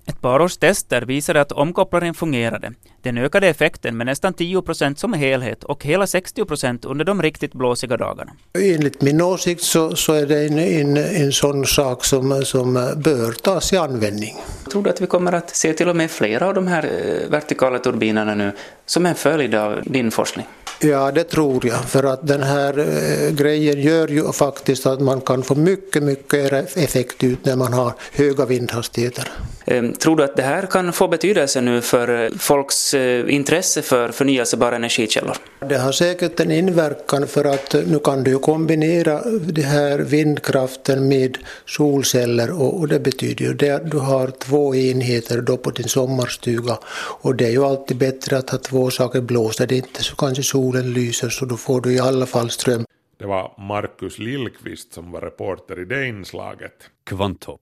Ett 0.06 0.20
par 0.20 0.40
års 0.40 0.56
tester 0.56 1.02
visade 1.02 1.40
att 1.40 1.52
omkopplaren 1.52 2.14
fungerade. 2.14 2.72
Den 3.02 3.18
ökade 3.18 3.48
effekten 3.48 3.96
med 3.96 4.06
nästan 4.06 4.34
10 4.34 4.62
procent 4.62 4.98
som 4.98 5.12
helhet 5.12 5.64
och 5.64 5.84
hela 5.84 6.06
60 6.06 6.44
procent 6.44 6.84
under 6.84 7.04
de 7.04 7.22
riktigt 7.22 7.52
blåsiga 7.52 7.96
dagarna. 7.96 8.32
Enligt 8.58 9.02
min 9.02 9.20
åsikt 9.20 9.62
så, 9.62 9.96
så 9.96 10.12
är 10.12 10.26
det 10.26 10.46
en, 10.46 10.58
en, 10.58 10.96
en 10.96 11.32
sån 11.32 11.66
sak 11.66 12.04
som, 12.04 12.44
som 12.44 12.74
bör 12.96 13.32
tas 13.32 13.72
i 13.72 13.76
användning. 13.76 14.36
Tror 14.70 14.82
du 14.82 14.90
att 14.90 15.00
vi 15.00 15.06
kommer 15.06 15.32
att 15.32 15.56
se 15.56 15.72
till 15.72 15.88
och 15.88 15.96
med 15.96 16.10
flera 16.10 16.46
av 16.46 16.54
de 16.54 16.66
här 16.66 16.84
eh, 16.84 17.30
vertikala 17.30 17.78
turbinerna 17.78 18.34
nu 18.34 18.52
som 18.86 19.06
en 19.06 19.14
följd 19.14 19.54
av 19.54 19.80
din 19.84 20.10
forskning? 20.10 20.46
Ja, 20.82 21.12
det 21.12 21.24
tror 21.24 21.66
jag. 21.66 21.84
För 21.84 22.04
att 22.04 22.26
den 22.26 22.42
här 22.42 22.78
eh, 22.78 23.30
grejen 23.30 23.80
gör 23.80 24.08
ju 24.08 24.32
faktiskt 24.32 24.86
att 24.86 25.00
man 25.00 25.20
kan 25.20 25.42
få 25.42 25.54
mycket, 25.54 26.02
mycket 26.02 26.76
effekt 26.76 27.24
ut 27.24 27.44
när 27.44 27.56
man 27.56 27.72
har 27.72 27.92
höga 28.12 28.46
vindhastigheter. 28.46 29.28
Eh, 29.64 29.90
Tror 29.90 30.16
du 30.16 30.24
att 30.24 30.36
det 30.36 30.42
här 30.42 30.66
kan 30.66 30.92
få 30.92 31.08
betydelse 31.08 31.60
nu 31.60 31.80
för 31.80 32.24
eh, 32.24 32.30
folks 32.38 32.94
eh, 32.94 33.34
intresse 33.34 33.82
för 33.82 34.08
förnyelsebara 34.12 34.76
energikällor? 34.76 35.36
Det 35.68 35.78
har 35.78 35.92
säkert 35.92 36.40
en 36.40 36.50
inverkan 36.50 37.26
för 37.26 37.44
att 37.44 37.74
nu 37.86 37.98
kan 37.98 38.24
du 38.24 38.38
kombinera 38.38 39.20
det 39.40 39.62
här 39.62 39.98
vindkraften 39.98 41.08
med 41.08 41.38
solceller 41.66 42.62
och, 42.62 42.88
det 42.88 43.00
betyder 43.00 43.44
ju 43.44 43.70
att 43.70 43.90
du 43.90 43.98
har 43.98 44.26
två 44.26 44.74
enheter 44.74 45.40
då 45.40 45.56
på 45.56 45.70
din 45.70 45.88
sommarstuga 45.88 46.78
och 47.22 47.34
det 47.36 47.46
är 47.46 47.50
ju 47.50 47.64
alltid 47.64 47.96
bättre 47.96 48.38
att 48.38 48.50
ha 48.50 48.58
två 48.58 48.90
saker 48.90 49.20
blåsta. 49.20 49.66
Det 49.66 49.74
är 49.74 49.76
inte 49.76 50.02
så 50.02 50.16
kanske 50.16 50.42
solen 50.42 50.92
lyser 50.92 51.28
så 51.28 51.44
då 51.44 51.56
får 51.56 51.80
du 51.80 51.92
i 51.92 51.98
alla 52.00 52.26
fall 52.26 52.50
ström. 52.50 52.84
Det 53.18 53.26
var 53.26 53.54
Markus 53.58 54.18
Lillqvist 54.18 54.92
som 54.92 55.10
var 55.10 55.20
reporter 55.20 55.80
i 55.80 55.84
det 55.84 56.06
inslaget. 56.06 56.72
Kvanthopp, 57.06 57.60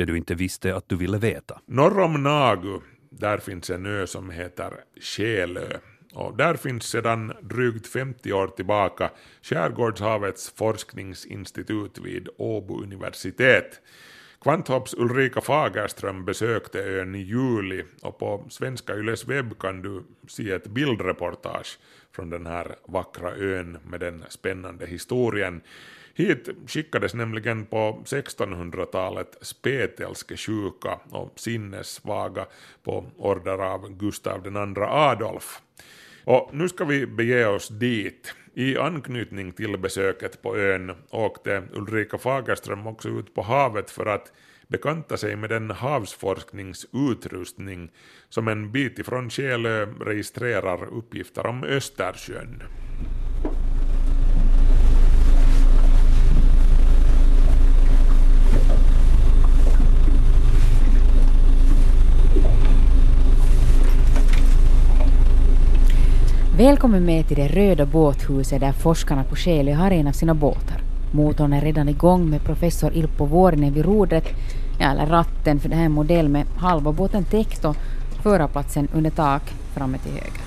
det 0.00 0.06
du 0.06 0.16
inte 0.16 0.34
visste 0.34 0.76
att 0.76 0.88
du 0.88 0.96
ville 0.96 1.18
veta. 1.18 1.60
Norr 1.66 2.00
om 2.00 2.22
Nagu, 2.22 2.80
där 3.10 3.38
finns 3.38 3.70
en 3.70 3.86
ö 3.86 4.06
som 4.06 4.30
heter 4.30 4.72
Själö. 5.00 5.78
Och 6.14 6.36
där 6.36 6.54
finns 6.54 6.84
sedan 6.84 7.32
drygt 7.40 7.86
50 7.86 8.32
år 8.32 8.46
tillbaka 8.46 9.10
Skärgårdshavets 9.42 10.52
forskningsinstitut 10.56 11.98
vid 11.98 12.28
Åbo 12.36 12.82
universitet. 12.82 13.80
Kvanthopps 14.40 14.94
Ulrika 14.94 15.40
Fagerström 15.40 16.24
besökte 16.24 16.80
ön 16.80 17.14
i 17.14 17.22
juli 17.22 17.84
och 18.02 18.18
på 18.18 18.46
Svenska 18.50 18.94
Yles 18.94 19.28
webb 19.28 19.58
kan 19.58 19.82
du 19.82 20.02
se 20.28 20.50
ett 20.50 20.66
bildreportage 20.66 21.78
från 22.12 22.30
den 22.30 22.46
här 22.46 22.76
vackra 22.88 23.36
ön 23.36 23.78
med 23.84 24.00
den 24.00 24.24
spännande 24.28 24.86
historien. 24.86 25.60
Hit 26.14 26.48
skickades 26.66 27.14
nämligen 27.14 27.66
på 27.66 28.02
1600-talet 28.04 29.36
spetälske 29.40 30.36
sjuka 30.36 31.00
och 31.10 31.32
sinnessvaga 31.36 32.46
på 32.82 33.06
order 33.16 33.58
av 33.58 33.98
Gustav 33.98 34.46
II 34.46 34.52
Adolf. 34.78 35.60
Och 36.24 36.50
nu 36.52 36.68
ska 36.68 36.84
vi 36.84 37.06
bege 37.06 37.46
oss 37.46 37.68
dit. 37.68 38.34
I 38.54 38.78
anknytning 38.78 39.52
till 39.52 39.78
besöket 39.78 40.42
på 40.42 40.56
ön 40.56 40.92
åkte 41.10 41.62
Ulrika 41.72 42.18
Fagerström 42.18 42.86
också 42.86 43.08
ut 43.08 43.34
på 43.34 43.42
havet 43.42 43.90
för 43.90 44.06
att 44.06 44.32
bekanta 44.68 45.16
sig 45.16 45.36
med 45.36 45.50
den 45.50 45.70
havsforskningsutrustning 45.70 47.90
som 48.28 48.48
en 48.48 48.72
bit 48.72 48.98
ifrån 48.98 49.30
Själö 49.30 49.86
registrerar 49.86 50.84
uppgifter 50.84 51.46
om 51.46 51.64
Östersjön. 51.64 52.62
Välkommen 66.60 67.04
med 67.04 67.28
till 67.28 67.36
det 67.36 67.48
röda 67.48 67.86
båthuset 67.86 68.60
där 68.60 68.72
forskarna 68.72 69.24
på 69.24 69.36
Själö 69.36 69.74
har 69.74 69.90
en 69.90 70.06
av 70.06 70.12
sina 70.12 70.34
båtar. 70.34 70.80
Motorn 71.12 71.52
är 71.52 71.60
redan 71.60 71.88
igång 71.88 72.30
med 72.30 72.44
professor 72.44 72.92
Ilpo 72.92 73.24
Vuorinen 73.24 73.72
vid 73.72 73.84
rodret, 73.84 74.24
eller 74.80 75.06
ratten 75.06 75.60
för 75.60 75.68
det 75.68 75.76
här 75.76 75.84
är 75.84 75.88
modell 75.88 76.28
med 76.28 76.46
halva 76.58 76.92
båten 76.92 77.24
täckt 77.24 77.64
och 77.64 77.76
förarplatsen 78.22 78.88
under 78.94 79.10
tak 79.10 79.42
framme 79.74 79.98
till 79.98 80.12
höger. 80.12 80.42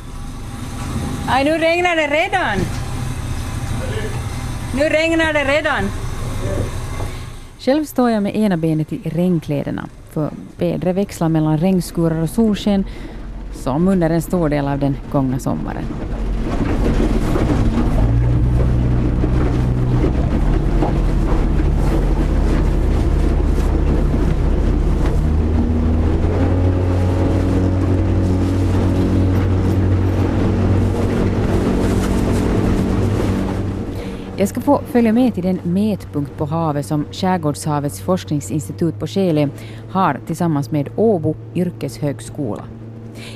Aj, 1.27 1.43
nu 1.43 1.57
regnar 1.57 1.95
det 1.95 2.07
redan! 2.07 2.57
Nu 4.75 4.83
regnar 4.83 5.33
det 5.33 5.43
redan! 5.43 5.89
Själv 7.59 7.85
står 7.85 8.09
jag 8.09 8.23
med 8.23 8.35
ena 8.35 8.57
benet 8.57 8.93
i 8.93 9.01
regnkläderna, 9.03 9.89
för 10.11 10.29
vädret 10.57 10.95
växlar 10.95 11.29
mellan 11.29 11.57
regnskurar 11.57 12.21
och 12.21 12.29
solsken 12.29 12.85
som 13.53 13.87
under 13.87 14.09
en 14.09 14.21
stor 14.21 14.49
del 14.49 14.67
av 14.67 14.79
den 14.79 14.97
gångna 15.11 15.39
sommaren. 15.39 15.83
Jag 34.43 34.49
ska 34.49 34.61
få 34.61 34.81
följa 34.85 35.13
med 35.13 35.33
till 35.33 35.43
den 35.43 35.59
mätpunkt 35.63 36.37
på 36.37 36.45
havet 36.45 36.85
som 36.85 37.05
Skärgårdshavets 37.11 38.01
forskningsinstitut 38.01 38.99
på 38.99 39.07
Skele 39.07 39.49
har 39.91 40.19
tillsammans 40.27 40.71
med 40.71 40.89
Åbo 40.95 41.35
yrkeshögskola. 41.55 42.63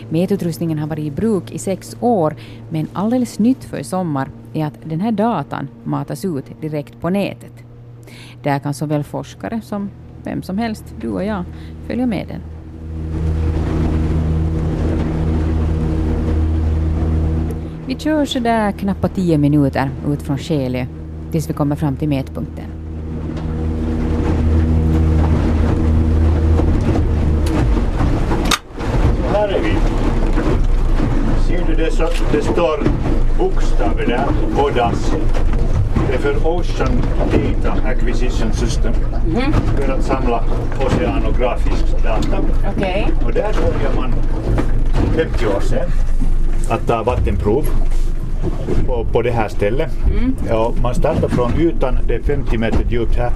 Mätutrustningen 0.10 0.80
har 0.80 0.88
varit 0.88 1.06
i 1.06 1.12
bruk 1.12 1.52
i 1.52 1.58
sex 1.58 1.98
år, 2.00 2.36
men 2.70 2.88
alldeles 2.94 3.40
nytt 3.40 3.64
för 3.64 3.78
i 3.78 3.84
sommar 3.84 4.30
är 4.54 4.66
att 4.66 4.80
den 4.84 5.02
här 5.02 5.12
datan 5.12 5.68
matas 5.84 6.26
ut 6.26 6.62
direkt 6.62 7.02
på 7.02 7.10
nätet. 7.10 7.54
Där 8.44 8.60
kan 8.60 8.74
såväl 8.74 9.04
forskare 9.04 9.62
som 9.62 9.90
vem 10.24 10.44
som 10.44 10.58
helst, 10.58 10.96
du 11.02 11.10
och 11.10 11.24
jag, 11.24 11.44
följa 11.88 12.06
med 12.06 12.28
den. 12.28 12.42
Vi 17.88 17.96
kör 17.96 18.26
sådär 18.26 18.72
knappt 18.72 19.16
tio 19.16 19.38
minuter 19.38 19.90
ut 20.08 20.22
från 20.22 20.38
Själö 20.38 20.86
tills 21.32 21.50
vi 21.50 21.54
kommer 21.54 21.76
fram 21.76 21.96
till 21.96 22.10
mätpunkten. 22.10 22.66
Här 29.34 29.50
är 29.50 29.60
vi. 29.60 29.74
Ser 31.48 31.68
du 31.68 31.76
det, 32.32 32.42
står 32.42 32.84
bokstäver 33.38 34.06
där 34.06 34.76
dasset. 34.76 35.22
Det 36.08 36.14
är 36.14 36.18
för 36.18 36.48
Ocean 36.48 37.02
Data 37.32 37.88
Acquisition 37.88 38.54
System. 38.54 38.94
För 39.78 39.94
att 39.94 40.04
samla 40.04 40.44
oceanografisk 40.86 42.04
data. 42.04 42.38
Okej. 42.76 43.08
Och 43.26 43.34
där 43.34 43.54
började 43.54 43.96
man 43.96 44.14
50 45.16 45.46
år 45.46 45.62
sedan 45.62 45.90
att 46.70 46.88
ta 46.88 47.04
vattenprov 47.04 47.66
på, 48.88 49.06
på 49.12 49.22
det 49.22 49.32
här 49.32 49.48
stället. 49.48 49.92
Ja, 50.50 50.74
man 50.82 50.96
startar 50.96 51.28
från 51.28 51.54
ytan, 51.60 52.00
det 52.08 52.16
är 52.16 52.22
50 52.22 52.58
meter 52.58 52.86
djupt 52.90 53.16
här. 53.16 53.32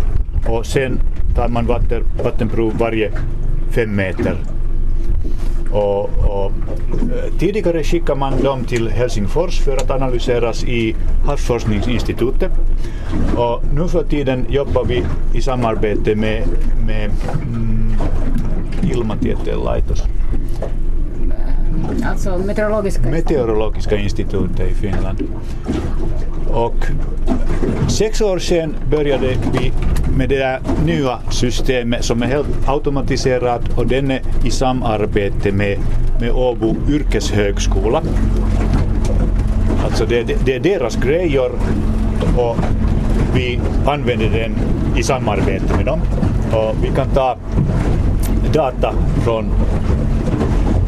Och 0.48 0.66
sen 0.66 1.00
tar 1.36 1.48
man 1.48 1.66
vatten, 1.66 2.04
vattenprov 2.24 2.74
varje 2.78 3.12
fem 3.70 3.96
meter. 3.96 4.36
Och, 5.72 6.04
och, 6.04 6.52
eh, 6.92 7.34
tidigare 7.40 7.84
skickade 7.84 8.20
man 8.20 8.44
dem 8.44 8.64
till 8.66 8.90
Helsingfors 8.90 9.60
för 9.60 9.78
att 9.78 9.92
analyseras 9.92 10.64
i 10.64 10.96
Havsforskningsinstitutet. 11.26 12.52
Och 13.38 13.64
nu 13.74 13.88
för 13.88 14.04
tiden 14.04 14.46
jobbar 14.50 14.86
vi 14.86 15.04
i 15.34 15.42
samarbete 15.42 16.16
med, 16.16 16.44
med 16.86 17.12
mm, 17.44 17.94
Ilmatieteen 18.84 19.60
laitos. 19.60 20.04
Alltså 22.06 22.38
meteorologiska... 22.38 23.10
Meteorologiska 23.10 23.98
institutet 23.98 24.72
i 24.72 24.74
Finland. 24.74 25.18
Och 26.54 26.86
sex 27.90 28.22
år 28.22 28.40
sedan 28.40 28.76
började 28.92 29.28
vi 29.28 29.72
med 30.18 30.30
det 30.30 30.38
där 30.38 30.60
nya 30.86 31.20
systemet 31.30 32.06
som 32.06 32.24
är 32.24 32.28
helt 32.28 32.70
automatiserat 32.70 33.62
och 33.78 33.88
den 33.88 34.12
är 34.12 34.22
i 34.46 34.52
samarbete 34.52 35.52
med, 35.52 35.80
med 36.20 36.32
Åbo 36.32 36.76
yrkeshögskola. 36.90 38.02
Alltså 39.86 40.06
det, 40.06 40.24
det, 40.24 40.36
det 40.46 40.56
är 40.56 40.60
deras 40.60 40.96
grejer 40.96 41.52
och 42.38 42.58
vi 43.36 43.60
använder 43.86 44.30
den 44.30 44.56
i 44.98 45.04
samarbete 45.04 45.76
med 45.78 45.86
dem. 45.86 46.00
Och 46.54 46.76
vi 46.84 46.88
kan 46.96 47.10
ta 47.10 47.38
data 48.54 48.94
från 49.24 49.52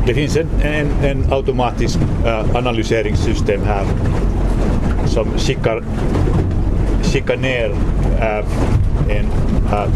det 0.05 0.13
finns 0.13 0.37
en, 0.37 0.47
en, 0.61 0.87
en 1.03 1.33
automatisk 1.33 1.99
äh, 2.25 2.55
analyseringssystem 2.55 3.61
här 3.65 3.85
som 5.05 5.27
skickar, 5.37 5.83
skickar 7.03 7.37
ner 7.37 7.71
äh, 8.19 8.43
en 9.09 9.25
äh, 9.71 9.87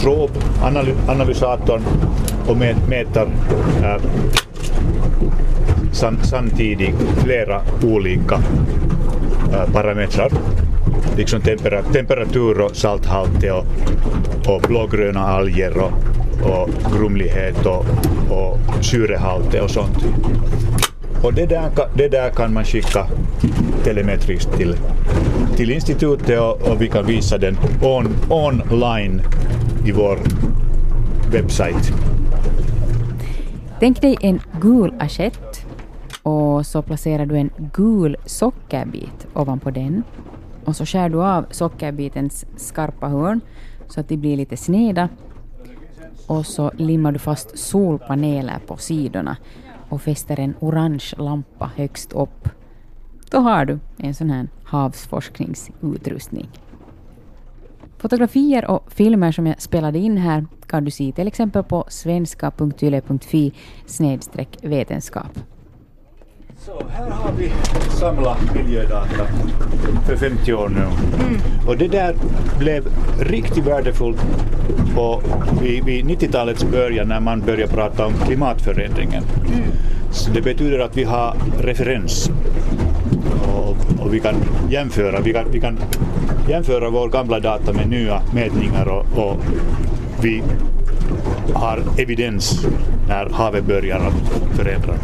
prob, 0.00 0.30
analy, 0.62 0.94
analysatorn 1.08 1.82
och 2.46 2.56
mät, 2.56 2.88
mäter 2.88 3.26
äh, 3.82 4.00
sam, 5.92 6.18
samtidigt 6.22 6.96
flera 7.22 7.62
olika 7.82 8.34
äh, 9.52 9.72
parametrar. 9.72 10.30
Liksom 11.16 11.40
tempera, 11.40 11.82
temperatur 11.82 12.60
och 12.60 12.76
salthalt 12.76 13.44
och, 13.44 13.66
och 14.54 14.62
blågröna 14.62 15.26
alger 15.26 15.78
och, 15.78 15.92
och 16.42 16.70
grumlighet 16.92 17.66
och, 17.66 17.86
och 18.30 18.58
syrehalt 18.84 19.54
och 19.54 19.70
sånt. 19.70 20.04
Och 21.22 21.34
det 21.34 21.46
där, 21.46 21.70
det 21.94 22.08
där 22.08 22.30
kan 22.30 22.52
man 22.52 22.64
skicka 22.64 23.06
telemetriskt 23.84 24.56
till, 24.56 24.76
till 25.56 25.70
institutet 25.70 26.40
och, 26.40 26.70
och 26.70 26.82
vi 26.82 26.88
kan 26.88 27.06
visa 27.06 27.38
den 27.38 27.56
on, 27.82 28.08
online 28.30 29.22
i 29.86 29.92
vår 29.92 30.18
webbsajt. 31.32 31.92
Tänk 33.80 34.00
dig 34.00 34.16
en 34.20 34.40
gul 34.60 34.94
assiett 34.98 35.66
och 36.22 36.66
så 36.66 36.82
placerar 36.82 37.26
du 37.26 37.36
en 37.36 37.50
gul 37.74 38.16
sockerbit 38.24 39.26
ovanpå 39.34 39.70
den. 39.70 40.02
Och 40.64 40.76
så 40.76 40.86
skär 40.86 41.08
du 41.08 41.22
av 41.22 41.46
sockerbitens 41.50 42.44
skarpa 42.56 43.08
hörn 43.08 43.40
så 43.88 44.00
att 44.00 44.08
de 44.08 44.16
blir 44.16 44.36
lite 44.36 44.56
sneda. 44.56 45.08
Och 46.26 46.46
så 46.46 46.70
limmar 46.76 47.12
du 47.12 47.18
fast 47.18 47.58
solpaneler 47.58 48.58
på 48.66 48.76
sidorna 48.76 49.36
och 49.88 50.02
fäster 50.02 50.40
en 50.40 50.54
orange 50.60 51.14
lampa 51.16 51.70
högst 51.76 52.12
upp. 52.12 52.48
Då 53.34 53.40
har 53.40 53.64
du 53.64 53.78
en 53.96 54.14
sån 54.14 54.30
här 54.30 54.48
havsforskningsutrustning. 54.64 56.48
Fotografier 57.98 58.70
och 58.70 58.92
filmer 58.92 59.32
som 59.32 59.46
jag 59.46 59.60
spelade 59.60 59.98
in 59.98 60.16
här 60.16 60.46
kan 60.66 60.84
du 60.84 60.90
se 60.90 61.12
till 61.12 61.28
exempel 61.28 61.64
på 61.64 61.84
svenska.yle.fi 61.88 63.52
vetenskap. 64.62 65.38
Så 66.58 66.82
här 66.88 67.10
har 67.10 67.32
vi 67.32 67.52
samlat 67.90 68.54
miljödata 68.54 69.26
för 70.06 70.16
50 70.16 70.54
år 70.54 70.68
nu. 70.68 70.86
Och 71.66 71.76
det 71.78 71.88
där 71.88 72.16
blev 72.58 72.84
riktigt 73.20 73.66
värdefullt 73.66 74.20
på, 74.94 75.22
vid, 75.62 75.84
vid 75.84 76.04
90-talets 76.04 76.64
början 76.64 77.08
när 77.08 77.20
man 77.20 77.40
började 77.40 77.72
prata 77.72 78.06
om 78.06 78.12
klimatförändringen. 78.12 79.24
Så 80.10 80.30
det 80.30 80.42
betyder 80.42 80.78
att 80.78 80.96
vi 80.96 81.04
har 81.04 81.36
referens 81.60 82.30
och, 83.54 83.76
och 84.00 84.14
vi 84.14 84.20
kan 84.20 84.34
jämföra. 84.70 85.20
Vi 85.20 85.32
kan, 85.32 85.44
vi 85.50 85.60
kan 85.60 85.78
jämföra 86.48 86.90
vår 86.90 87.08
gamla 87.08 87.40
data 87.40 87.72
med 87.72 87.88
nya 87.88 88.22
mätningar 88.34 88.88
och, 88.88 89.28
och 89.28 89.36
vi 90.22 90.42
har 91.54 91.82
evidens 91.98 92.66
när 93.08 93.30
havet 93.30 93.64
börjar 93.64 93.96
att 93.96 94.56
förändras. 94.56 95.00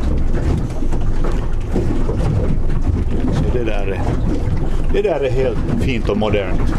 Så 3.33 3.59
det 3.59 3.65
där, 3.65 3.87
är, 3.87 4.01
det 4.93 5.03
där 5.03 5.21
är 5.21 5.31
helt 5.31 5.59
fint 5.81 6.09
och 6.09 6.17
modernt. 6.17 6.75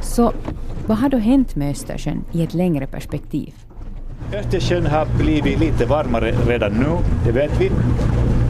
Så 0.00 0.32
vad 0.86 0.98
har 0.98 1.08
då 1.08 1.18
hänt 1.18 1.56
med 1.56 1.70
Östersjön 1.70 2.24
i 2.32 2.42
ett 2.42 2.54
längre 2.54 2.86
perspektiv? 2.86 3.54
Östersjön 4.32 4.86
har 4.86 5.06
blivit 5.18 5.60
lite 5.60 5.86
varmare 5.86 6.34
redan 6.46 6.72
nu, 6.72 6.96
det 7.24 7.32
vet 7.32 7.60
vi. 7.60 7.70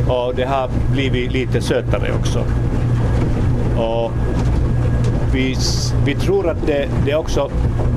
Och 0.08 0.34
det 0.36 0.44
har 0.44 0.68
blivit 0.92 1.32
lite 1.32 1.60
sötare 1.60 2.12
också. 2.20 2.38
Och 3.76 4.12
vi, 5.32 5.56
vi 6.04 6.14
tror 6.14 6.48
att 6.50 6.66
det, 6.66 6.88
det 7.04 7.14
också 7.14 7.50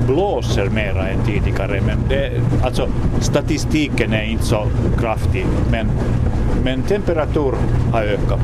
blåser 0.06 0.68
mera 0.68 1.08
än 1.08 1.18
tidigare. 1.26 1.80
Men 1.86 1.98
det, 2.08 2.30
alltså, 2.64 2.88
statistiken 3.20 4.12
är 4.12 4.22
inte 4.22 4.44
så 4.44 4.66
kraftig. 5.00 5.46
Men, 5.70 5.86
men 6.64 6.82
temperatur 6.82 7.54
har 7.92 8.02
ökat. 8.02 8.40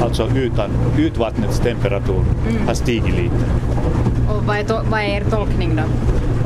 Alltså 0.00 0.28
utan, 0.36 0.70
utvattnets 0.98 1.58
temperatur 1.60 2.24
har 2.66 2.74
stigit 2.74 3.16
lite. 3.16 3.44
Och 4.30 4.44
vad 4.46 4.56
är, 4.56 4.64
to- 4.64 4.84
vad 4.90 5.00
är 5.00 5.04
er 5.04 5.24
tolkning 5.30 5.76
då? 5.76 5.82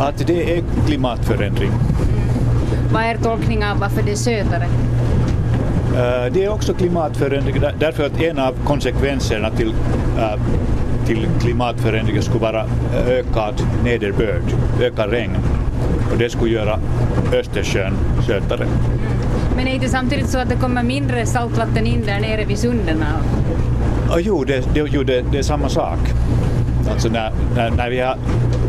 Att 0.03 0.27
det 0.27 0.59
är 0.59 0.62
klimatförändring. 0.87 1.71
Vad 2.93 3.03
är 3.03 3.09
er 3.11 3.19
tolkning 3.23 3.65
av 3.65 3.79
varför 3.79 4.03
det 4.03 4.12
är 4.12 4.17
sötare? 4.17 4.67
Eh, 5.97 6.33
Det 6.33 6.45
är 6.45 6.49
också 6.53 6.75
klimatförändring 6.75 7.61
där- 7.61 7.75
därför 7.79 8.07
att 8.07 8.21
en 8.21 8.39
av 8.39 8.55
konsekvenserna 8.65 9.51
till, 9.51 9.75
eh, 10.19 10.41
till 11.07 11.27
klimatförändringen 11.41 12.23
skulle 12.23 12.39
vara 12.41 12.61
eh, 12.61 13.09
ökad 13.09 13.55
nederbörd, 13.85 14.43
ökad 14.83 15.11
regn. 15.11 15.37
Och 16.13 16.19
det 16.19 16.31
skulle 16.31 16.51
göra 16.53 16.79
Östersjön 17.41 17.93
sötare. 18.27 18.67
Men 19.57 19.69
är 19.69 19.79
det 19.81 19.89
samtidigt 19.89 20.29
så 20.29 20.39
att 20.39 20.49
det 20.49 20.57
kommer 20.57 20.83
mindre 20.83 21.27
saltvatten 21.27 21.87
in 21.87 22.03
där 22.07 22.21
nere 22.21 22.45
vid 22.45 22.59
sunden? 22.59 23.05
Och 24.11 24.21
jo, 24.21 24.45
det, 24.45 24.75
det, 24.75 24.81
jo 24.93 25.03
det, 25.03 25.25
det 25.33 25.39
är 25.39 25.43
samma 25.43 25.69
sak. 25.69 25.99
Alltså 26.93 27.09
när, 27.09 27.33
när, 27.57 27.71
när 27.71 27.91
vi 27.91 28.01
har 28.01 28.17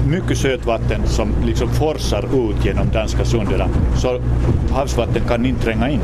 mycket 0.08 0.38
sötvatten 0.38 1.02
som 1.06 1.30
liksom 1.46 1.70
forsar 1.70 2.24
ut 2.24 2.66
genom 2.66 2.90
danska 2.94 3.26
sundet 3.26 3.62
så 3.98 4.20
havsvatten 4.72 5.22
kan 5.28 5.46
inte 5.46 5.63
tränga 5.63 5.90
in 5.90 6.00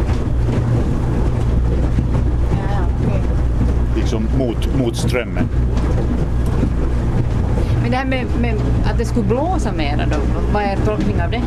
liksom 4.14 4.38
mot, 4.38 4.76
mot 4.80 4.96
strömmen. 4.96 5.50
Men 7.82 7.92
det 7.92 7.98
här 7.98 8.06
med, 8.06 8.26
med 8.42 8.56
att 8.86 8.98
det 8.98 9.06
skulle 9.06 9.28
blåsa 9.28 9.72
mera 9.72 10.06
då, 10.06 10.18
vad 10.54 10.64
är 10.64 10.68
er 10.68 10.78
tolkning 10.86 11.22
av 11.22 11.32
det? 11.32 11.42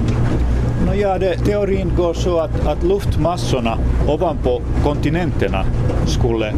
Nå 0.87 0.95
ja, 0.95 1.19
det, 1.19 1.39
teorin 1.39 1.93
går 1.97 2.15
så 2.15 2.39
att, 2.39 2.67
att 2.67 2.83
luftmassorna 2.83 3.79
ovanpå 4.09 4.63
kontinenterna 4.85 5.65
skulle 6.07 6.55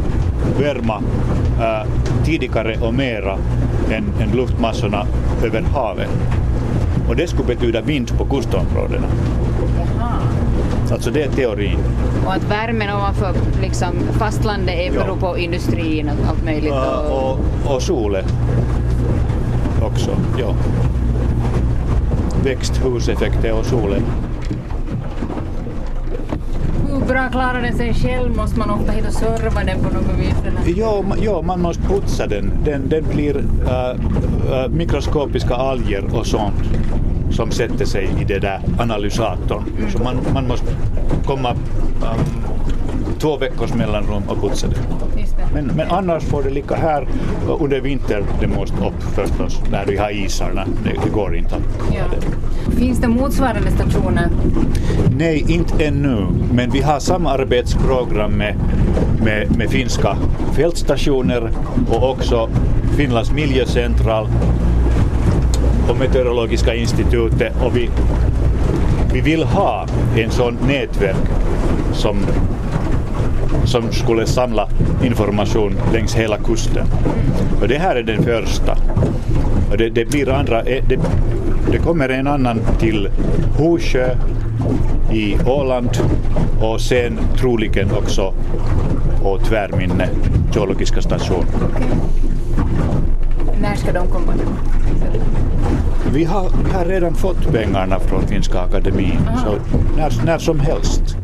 värma 0.59 1.03
äh, 1.61 1.89
tidigare 2.25 2.77
och 2.81 2.95
mera 2.95 3.39
än, 3.91 4.05
än 4.21 4.37
luftmassorna 4.37 5.07
över 5.45 5.63
havet. 5.63 6.11
Och 7.09 7.17
det 7.17 7.27
skulle 7.27 7.55
betyda 7.55 7.81
vind 7.81 8.19
på 8.19 8.25
kustområdena. 8.25 9.07
Alltså 10.99 11.11
det 11.11 11.23
är 11.23 11.29
teorin. 11.29 11.79
Och 12.27 12.33
att 12.33 12.45
värmen 12.51 12.97
ovanför 12.97 13.35
liksom, 13.63 13.89
fastlandet 14.19 14.75
är 14.75 14.95
Ja. 14.95 15.05
beror 15.05 15.17
på 15.17 15.39
industrin 15.39 16.09
och 16.09 16.29
allt 16.29 16.45
möjligt. 16.45 16.73
Och, 16.73 17.31
och, 17.31 17.75
och 17.75 17.83
solen 17.83 18.25
också, 19.83 20.11
ja. 20.39 20.55
Växthuseffekter 22.45 23.53
och 23.53 23.67
solen. 23.67 24.03
hur 26.89 27.01
bra 27.07 27.29
klarar 27.31 27.63
den 27.63 27.77
sig 27.77 27.95
själv? 27.95 28.37
Måste 28.37 28.59
man 28.59 28.71
ofta 28.71 28.93
hit 28.93 29.07
och 29.07 29.13
serva 29.15 29.65
den 29.65 29.79
på 29.79 29.95
något 29.95 30.19
vis? 30.21 30.35
Eller? 30.47 30.61
Ma- 31.03 31.19
ja, 31.25 31.43
man 31.43 31.61
måste 31.61 31.83
putsa 31.83 32.27
den. 32.27 32.53
Den, 32.65 32.89
den 32.89 33.05
blir 33.15 33.37
äh, 33.67 33.91
äh, 34.61 34.69
mikroskopiska 34.69 35.55
alger 35.55 36.05
och 36.15 36.27
sånt 36.27 36.65
som 37.31 37.51
sätter 37.51 37.85
sig 37.85 38.09
i 38.21 38.25
det 38.25 38.39
där 38.39 38.61
analysatorn. 38.79 39.63
Så 39.93 39.99
man, 40.03 40.17
man 40.35 40.47
måste 40.49 40.67
komma 41.27 41.51
ähm, 41.51 42.19
två 43.19 43.37
veckors 43.37 43.75
mellanrum 43.75 44.23
och 44.29 44.41
putsa 44.41 44.67
det. 44.67 44.77
Men, 45.55 45.67
men 45.67 45.91
annars 45.91 46.23
får 46.25 46.43
det 46.43 46.51
ligga 46.51 46.77
här 46.77 47.07
och 47.49 47.65
under 47.65 47.81
vintern. 47.81 48.25
Det 48.41 48.47
måste 48.47 48.77
upp 48.77 49.03
förstås 49.15 49.61
när 49.71 49.87
vi 49.87 49.97
har 49.97 50.11
isarna. 50.11 50.65
Det, 50.85 50.91
det 51.05 51.11
går 51.11 51.37
inte 51.37 51.55
att 51.55 51.63
Ja. 51.95 52.03
det. 52.11 52.77
Finns 52.77 52.99
det 52.99 53.09
motsvarande 53.09 53.71
stationer? 53.71 54.29
Nej, 55.17 55.45
inte 55.49 55.85
ännu. 55.85 56.27
Men 56.53 56.71
vi 56.71 56.81
har 56.81 56.99
samarbetsprogram 56.99 58.33
med, 58.33 58.55
med, 59.25 59.57
med 59.57 59.71
finska 59.71 60.17
fältstationer 60.53 61.51
och 61.91 62.11
också 62.11 62.49
Finlands 62.97 63.33
miljöcentral 63.33 64.29
och 65.91 65.97
Meteorologiska 65.99 66.75
institutet. 66.75 67.53
Och 67.65 67.77
vi, 67.77 67.91
vi 69.13 69.21
vill 69.21 69.43
ha 69.43 69.87
en 70.17 70.31
sån 70.31 70.59
nätverk 70.67 71.17
som, 71.93 72.17
som 73.65 73.93
skulle 73.93 74.27
samla 74.27 74.69
information 75.05 75.75
längs 75.93 76.15
hela 76.15 76.39
kusten. 76.39 76.87
Och 77.61 77.69
det 77.69 77.79
här 77.79 77.97
är 77.97 78.03
den 78.03 78.23
första. 78.23 78.77
Och 79.71 79.77
det, 79.79 79.91
det 79.91 80.05
blir 80.05 80.29
andra, 80.29 80.63
eh, 80.63 80.85
det, 80.89 80.99
det 81.73 81.79
kommer 81.79 82.09
en 82.09 82.27
annan 82.27 82.61
till 82.79 83.09
Husjö 83.59 84.17
i 85.13 85.37
Åland 85.47 85.91
och 86.61 86.81
sen 86.81 87.19
troligen 87.37 87.91
också 87.91 88.35
på 89.23 89.39
Tvärminne 89.39 90.09
geologiska 90.55 91.03
station. 91.03 91.45
När 93.61 93.77
ska 93.77 93.93
de 93.93 94.07
komma? 94.09 94.33
Vi 96.13 96.25
har, 96.25 96.51
vi 96.65 96.71
har 96.71 96.85
redan 96.85 97.15
fått 97.15 97.53
pengarna 97.53 97.99
från 97.99 98.27
Finska 98.27 98.61
akademin, 98.61 99.21
så 99.45 99.59
när, 99.97 100.25
när 100.27 100.39
som 100.39 100.61
helst. 100.61 101.17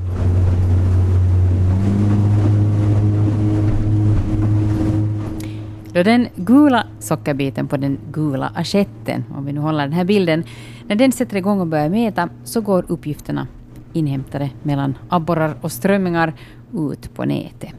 Då 5.92 6.02
den 6.02 6.28
gula 6.36 6.86
sockerbiten 6.98 7.68
på 7.68 7.76
den 7.76 7.98
gula 8.12 8.52
assietten, 8.54 9.24
om 9.36 9.44
vi 9.46 9.52
nu 9.52 9.60
håller 9.60 9.84
den 9.84 9.92
här 9.92 10.04
bilden, 10.04 10.44
när 10.88 10.96
den 10.96 11.12
sätter 11.12 11.36
igång 11.36 11.60
och 11.60 11.66
börjar 11.66 11.88
mäta 11.88 12.28
så 12.44 12.60
går 12.60 12.84
uppgifterna 12.88 13.46
inhämtade 13.92 14.50
mellan 14.62 14.98
abborrar 15.08 15.54
och 15.60 15.72
strömmingar 15.72 16.32
ut 16.72 17.14
på 17.14 17.24
nätet. 17.24 17.70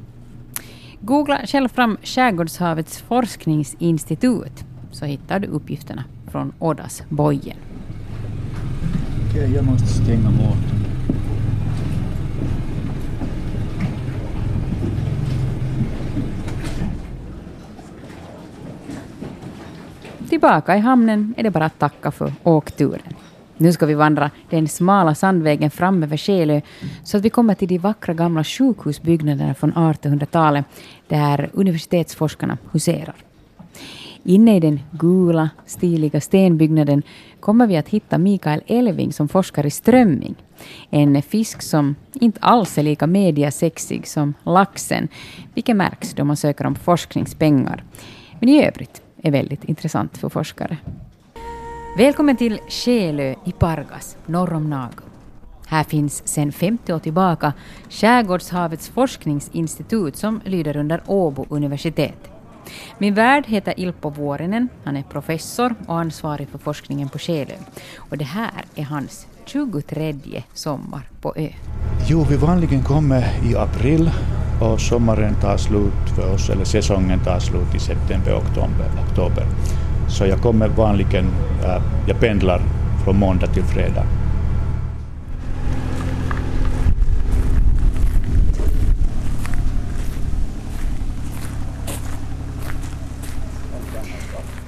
Googla 1.01 1.39
själv 1.45 1.69
fram 1.69 1.97
Skärgårdshavets 2.03 2.97
forskningsinstitut 3.01 4.65
så 4.91 5.05
hittar 5.05 5.39
du 5.39 5.47
uppgifterna 5.47 6.03
från 6.35 6.53
Ådasbojen. 6.59 7.57
Okej, 9.29 9.53
jag 9.55 9.65
måste 9.65 9.87
stänga 9.87 10.29
motorn. 10.29 10.59
Tillbaka 20.29 20.75
i 20.75 20.79
hamnen 20.79 21.33
är 21.37 21.43
det 21.43 21.51
bara 21.51 21.65
att 21.65 21.79
tacka 21.79 22.11
för 22.11 22.33
åkturen. 22.43 23.13
Nu 23.57 23.71
ska 23.71 23.85
vi 23.85 23.93
vandra 23.93 24.31
den 24.49 24.67
smala 24.67 25.15
sandvägen 25.15 25.71
fram 25.71 26.03
över 26.03 26.17
Skelö 26.17 26.61
så 27.03 27.17
att 27.17 27.23
vi 27.23 27.29
kommer 27.29 27.55
till 27.55 27.67
de 27.67 27.77
vackra 27.77 28.13
gamla 28.13 28.43
sjukhusbyggnaderna 28.43 29.53
från 29.53 29.73
1800-talet 29.73 30.65
där 31.07 31.49
universitetsforskarna 31.53 32.57
huserar. 32.71 33.24
Inne 34.27 34.55
i 34.55 34.59
den 34.59 34.79
gula, 34.91 35.49
stiliga 35.65 36.21
stenbyggnaden 36.21 37.03
kommer 37.39 37.67
vi 37.67 37.77
att 37.77 37.89
hitta 37.89 38.17
Mikael 38.17 38.61
Elving 38.67 39.13
som 39.13 39.27
forskar 39.27 39.65
i 39.65 39.71
strömming. 39.71 40.35
En 40.89 41.21
fisk 41.21 41.61
som 41.61 41.95
inte 42.13 42.39
alls 42.41 42.77
är 42.77 42.83
lika 42.83 43.07
mediasexig 43.07 44.07
som 44.07 44.33
laxen, 44.43 45.07
vilket 45.53 45.75
märks 45.75 46.13
då 46.13 46.23
man 46.23 46.37
söker 46.37 46.65
om 46.65 46.75
forskningspengar. 46.75 47.83
Men 48.39 48.49
i 48.49 48.65
övrigt 48.65 49.01
är 49.21 49.31
väldigt 49.31 49.63
intressant 49.63 50.17
för 50.17 50.29
forskare. 50.29 50.77
Välkommen 51.97 52.37
till 52.37 52.59
Skelö 52.69 53.35
i 53.45 53.51
Pargas, 53.51 54.17
norr 54.25 54.53
om 54.53 54.69
Nago. 54.69 55.03
Här 55.67 55.83
finns 55.83 56.27
sedan 56.27 56.51
50 56.51 56.93
år 56.93 56.99
tillbaka 56.99 57.53
Skärgårdshavets 57.89 58.89
forskningsinstitut 58.89 60.15
som 60.15 60.41
lyder 60.45 60.77
under 60.77 61.01
Åbo 61.05 61.45
universitet. 61.49 62.34
Min 62.97 63.13
värd 63.13 63.45
heter 63.47 63.73
Ilpo 63.79 64.09
Vuorinen. 64.09 64.69
Han 64.83 64.97
är 64.97 65.03
professor 65.03 65.75
och 65.87 65.99
ansvarig 65.99 66.47
för 66.49 66.57
forskningen 66.57 67.09
på 67.09 67.19
Själö. 67.19 67.53
Och 67.97 68.17
det 68.17 68.25
här 68.25 68.65
är 68.75 68.83
hans 68.83 69.27
23 69.45 70.43
sommar 70.53 71.01
på 71.21 71.33
ö. 71.35 71.49
Jo, 72.07 72.25
vi 72.29 72.35
vanligen 72.35 72.83
kommer 72.83 73.23
i 73.51 73.55
april 73.55 74.11
och 74.61 74.81
sommaren 74.81 75.35
tar 75.35 75.57
slut 75.57 76.09
för 76.15 76.33
oss, 76.33 76.49
eller 76.49 76.65
säsongen 76.65 77.19
tar 77.19 77.39
slut 77.39 77.75
i 77.75 77.79
september, 77.79 78.37
oktober. 78.37 78.87
oktober. 79.09 79.45
Så 80.07 80.25
jag 80.25 80.41
kommer 80.41 80.67
vanligen, 80.67 81.25
äh, 81.63 81.81
jag 82.07 82.19
pendlar 82.19 82.61
från 83.03 83.19
måndag 83.19 83.47
till 83.47 83.63
fredag. 83.63 84.05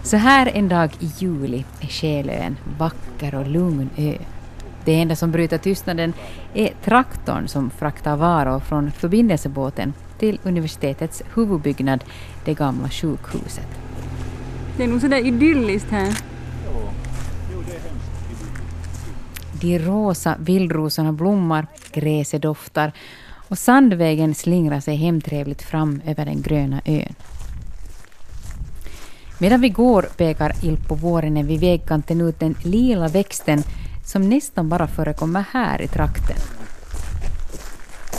Så 0.08 0.18
här 0.18 0.52
en 0.54 0.70
dag 0.70 0.92
i 1.00 1.12
juli 1.18 1.66
är 1.80 1.88
Skelö 1.88 2.34
en 2.34 2.58
vacker 2.80 3.36
och 3.36 3.48
lugn 3.48 3.90
ö. 3.98 4.18
Det 4.86 5.02
enda 5.02 5.16
som 5.16 5.32
bryter 5.32 5.58
tystnaden 5.58 6.14
är 6.54 6.70
traktorn 6.84 7.48
som 7.48 7.70
fraktar 7.70 8.16
varor 8.16 8.60
från 8.60 8.92
förbindelsebåten 8.92 9.94
till 10.20 10.40
universitetets 10.44 11.24
huvudbyggnad, 11.36 12.04
det 12.46 12.54
gamla 12.54 12.90
sjukhuset. 12.90 13.68
Det 14.78 14.84
är 14.84 14.88
nog 14.88 15.02
sådär 15.02 15.26
idylliskt 15.26 15.92
här. 15.92 16.18
De 19.62 19.80
rosa 19.80 20.36
vildrosorna 20.40 21.14
blommar, 21.14 21.68
gräset 21.92 22.42
doftar 22.42 22.92
och 23.48 23.58
sandvägen 23.58 24.36
slingrar 24.36 24.80
sig 24.80 24.96
hemtrevligt 24.96 25.62
fram 25.62 26.02
över 26.06 26.26
den 26.26 26.42
gröna 26.42 26.82
ön. 26.86 27.16
Medan 29.40 29.62
vi 29.62 29.70
går 29.70 30.02
pekar 30.18 30.56
Ilpo 30.62 30.96
Vuorinen 30.96 31.48
vid 31.48 31.60
vägkanten 31.60 32.22
ut 32.22 32.40
den 32.40 32.56
lila 32.64 33.08
växten 33.08 33.64
som 34.06 34.30
nästan 34.30 34.70
bara 34.70 34.88
förekommer 34.88 35.46
här 35.52 35.82
i 35.82 35.88
trakten. 35.88 36.38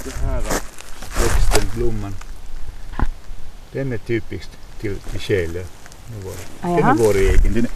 Den 0.05 0.13
här 0.31 0.41
växten, 0.41 1.71
blomman, 1.75 2.15
den 3.73 3.93
är 3.93 3.99
typisk 3.99 4.49
till, 4.81 4.97
till. 4.99 5.53
Den 6.63 6.79
är 6.79 6.95
vår 6.95 7.17
egen. 7.17 7.53
Den 7.53 7.67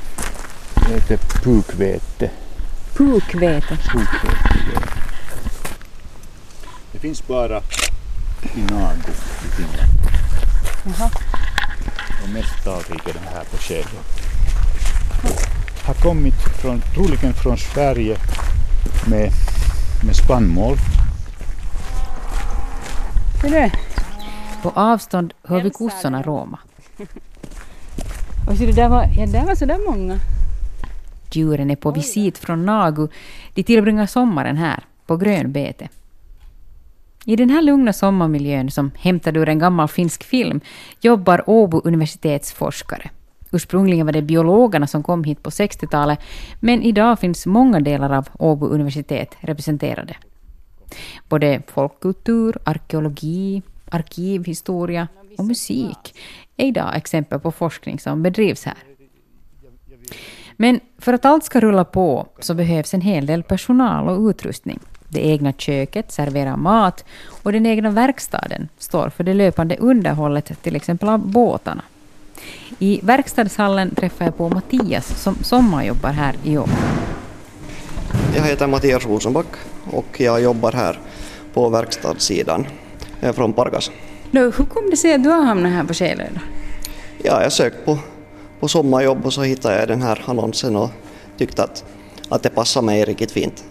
heter 0.87 1.17
pukvete. 1.43 2.31
Pukvete. 2.97 3.77
Pukvete. 3.77 4.89
Det 6.93 6.99
finns 6.99 7.27
bara 7.27 7.63
i 8.55 8.61
Nago 8.61 9.13
i 9.45 9.51
Finland. 9.57 9.93
Jaha. 10.85 11.11
Och 12.23 12.29
mest 12.29 12.65
talrik 12.65 13.09
är 13.09 13.13
den 13.13 13.29
här 13.35 13.45
på 13.45 13.57
Skelö. 13.57 14.01
Har 15.87 15.95
kommit 15.95 16.35
från, 16.61 16.81
troligen 16.95 17.35
från 17.35 17.57
Sverige 17.59 18.17
med, 19.11 19.31
med 20.07 20.17
spannmål. 20.17 20.77
På 24.63 24.73
avstånd 24.75 25.35
hör 25.43 25.63
vi 25.63 25.71
kossorna 25.71 26.23
råma. 26.23 26.59
Och 28.49 28.57
så 28.57 28.65
det 28.65 28.73
där 28.73 28.89
var, 28.89 29.07
ja, 29.17 29.27
där 29.27 29.47
var 29.47 29.55
så 29.55 29.67
där 29.67 29.91
många. 29.91 30.19
Djuren 31.33 31.71
är 31.71 31.77
på 31.77 31.91
visit 31.91 32.39
från 32.39 32.67
Nagu. 32.67 33.09
De 33.55 33.63
tillbringar 33.63 34.07
sommaren 34.07 34.57
här, 34.57 34.85
på 35.07 35.17
grönbete. 35.17 35.89
I 37.25 37.37
den 37.37 37.51
här 37.51 37.63
lugna 37.63 37.93
sommarmiljön, 37.93 38.71
som 38.71 38.91
hämtad 38.99 39.37
ur 39.37 39.49
en 39.49 39.59
gammal 39.59 39.89
finsk 39.89 40.25
film, 40.25 40.61
jobbar 41.01 41.45
Åbo 41.47 41.81
universitets 41.85 42.53
forskare. 42.53 43.11
Ursprungligen 43.53 44.07
var 44.07 44.13
det 44.13 44.23
biologerna 44.23 44.87
som 44.87 45.03
kom 45.03 45.25
hit 45.25 45.43
på 45.43 45.51
60-talet, 45.51 46.19
men 46.61 46.83
idag 46.83 47.19
finns 47.19 47.47
många 47.47 47.81
delar 47.81 48.11
av 48.13 48.29
Åbo 48.39 48.67
universitet 48.67 49.37
representerade. 49.41 50.17
Både 51.29 51.63
folkkultur, 51.67 52.59
arkeologi, 52.65 53.63
arkivhistoria 53.91 55.09
och 55.39 55.45
musik 55.45 56.15
är 56.57 56.67
idag 56.67 56.97
exempel 56.97 57.41
på 57.41 57.53
forskning 57.53 57.99
som 57.99 58.23
bedrivs 58.23 58.65
här. 58.65 58.79
Men 60.57 60.81
för 60.99 61.13
att 61.13 61.25
allt 61.25 61.45
ska 61.45 61.61
rulla 61.61 61.85
på 61.85 62.27
så 62.39 62.55
behövs 62.55 62.95
en 62.95 63.01
hel 63.01 63.27
del 63.27 63.43
personal 63.43 64.09
och 64.09 64.29
utrustning. 64.29 64.81
Det 65.13 65.27
egna 65.27 65.53
köket 65.53 66.13
serverar 66.13 66.57
mat 66.57 67.05
och 67.43 67.53
den 67.53 67.67
egna 67.67 67.91
verkstaden 67.91 68.69
står 68.79 69.09
för 69.09 69.25
det 69.25 69.35
löpande 69.35 69.77
underhållet, 69.77 70.63
till 70.63 70.77
exempel 70.77 71.09
av 71.09 71.19
båtarna. 71.19 71.83
I 72.79 73.01
verkstadshallen 73.03 73.95
träffar 73.95 74.25
jag 74.25 74.37
på 74.37 74.49
Mattias 74.49 75.23
som 75.23 75.37
sommarjobbar 75.43 76.11
här 76.11 76.37
i 76.45 76.59
år. 76.59 76.69
Jag 78.37 78.43
heter 78.43 78.67
Mattias 78.67 79.07
Rosenback 79.07 79.47
och 79.91 80.21
jag 80.21 80.43
jobbar 80.43 80.73
här 80.73 80.99
på 81.55 81.69
verkstadssidan. 81.69 82.67
Jag 83.21 83.29
är 83.29 83.33
från 83.33 83.53
Pargas. 83.53 83.91
Nå, 84.31 84.41
hur 84.41 84.65
kom 84.65 84.91
det 84.91 84.97
sig 84.97 85.15
att 85.15 85.23
du 85.23 85.29
har 85.29 85.43
hamnat 85.43 85.73
här 85.73 85.85
på 85.85 85.93
då? 86.33 86.41
Ja, 87.23 87.43
jag 87.43 87.53
sökte 87.53 87.85
på, 87.85 87.99
på 88.61 88.69
sommarjobb 88.69 89.27
och 89.27 89.33
så 89.33 89.43
hittade 89.43 89.79
jag 89.79 89.89
den 89.89 90.03
här 90.03 90.23
annonsen 90.27 90.77
och 90.77 90.91
tyckte 91.39 91.63
att, 91.63 91.85
att 92.29 92.43
det 92.43 92.51
passar 92.51 92.83
mig 92.83 93.05
riktigt 93.05 93.33
fint. 93.33 93.65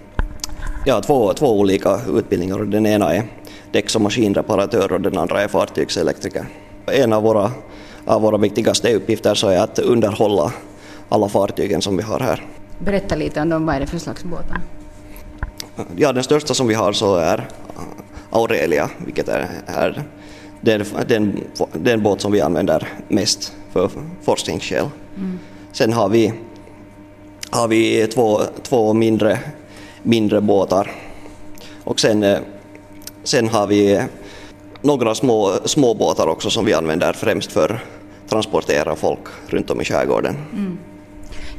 Har 0.88 1.02
två, 1.02 1.34
två 1.34 1.60
olika 1.60 2.00
utbildningar 2.14 2.60
den 2.60 2.86
ena 2.86 3.16
är 3.16 3.24
däcks 3.72 3.96
och 3.96 4.02
maskinreparatör 4.02 4.92
och 4.92 5.02
den 5.02 5.18
andra 5.18 5.42
är 5.42 5.48
fartygselektriker. 5.48 6.46
En 6.86 7.14
av 7.14 7.24
våra, 7.24 7.52
av 8.06 8.22
våra 8.22 8.38
viktigaste 8.38 8.96
uppgifter 8.96 9.36
så 9.36 9.48
är 9.48 9.60
att 9.60 9.80
underhålla 9.80 10.54
alla 11.10 11.30
fartygen 11.30 11.82
som 11.82 11.98
vi 11.98 12.04
har 12.04 12.20
här. 12.20 12.46
Berätta 12.80 13.16
lite 13.16 13.42
om 13.42 13.50
dem, 13.50 13.66
vad 13.66 13.76
är 13.76 13.80
det 13.80 13.88
för 13.88 13.98
slags 13.98 14.24
båtar? 14.24 14.62
Ja, 15.96 16.14
den 16.14 16.24
största 16.24 16.54
som 16.54 16.68
vi 16.68 16.74
har 16.74 16.94
så 16.94 17.16
är 17.16 17.48
Aurelia, 18.30 18.90
vilket 19.06 19.28
är, 19.30 19.48
är 19.66 20.04
den, 20.62 20.86
den, 21.08 21.44
den 21.74 22.04
båt 22.04 22.22
som 22.22 22.32
vi 22.32 22.42
använder 22.42 22.88
mest 23.08 23.54
för 23.72 23.90
forskningsskäl. 24.22 24.86
Mm. 25.18 25.40
Sen 25.72 25.94
har 25.94 26.10
vi, 26.10 26.34
har 27.50 27.68
vi 27.68 28.08
två, 28.08 28.42
två 28.64 28.94
mindre, 28.94 29.40
mindre 30.04 30.42
båtar 30.42 30.92
och 31.84 32.00
sen, 32.00 32.24
eh, 32.24 32.40
sen 33.24 33.50
har 33.50 33.68
vi 33.68 34.02
några 34.82 35.16
små, 35.16 35.54
små 35.66 35.94
båtar 35.94 36.28
också 36.28 36.50
som 36.50 36.66
vi 36.66 36.74
använder 36.74 37.14
främst 37.14 37.52
för 37.52 37.70
att 37.70 38.30
transportera 38.30 38.96
folk 38.96 39.20
runt 39.48 39.70
om 39.70 39.82
i 39.82 39.86
skärgården. 39.86 40.36
Mm. 40.54 40.78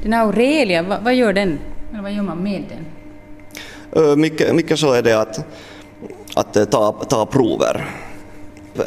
Den 0.02 0.12
här 0.12 0.26
Aurelia, 0.26 0.82
vad, 0.82 1.04
vad 1.04 1.14
gör 1.14 1.32
den? 1.32 1.58
Eller 1.92 2.02
vad 2.02 2.12
gör 2.12 2.22
man 2.22 2.42
med 2.42 2.64
den? 2.68 2.86
Ö, 4.04 4.16
Mycket, 4.16 4.54
mycket 4.54 4.78
så 4.78 4.92
är 4.92 5.02
det 5.02 5.20
att, 5.20 5.44
att 6.34 6.56
eh, 6.56 6.64
ta, 6.64 6.92
ta 6.92 7.26
prover, 7.26 7.86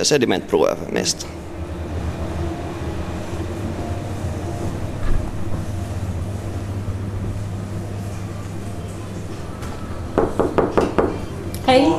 sedimentprover 0.02 0.76
mest. 0.92 1.28
Hej! 11.76 11.94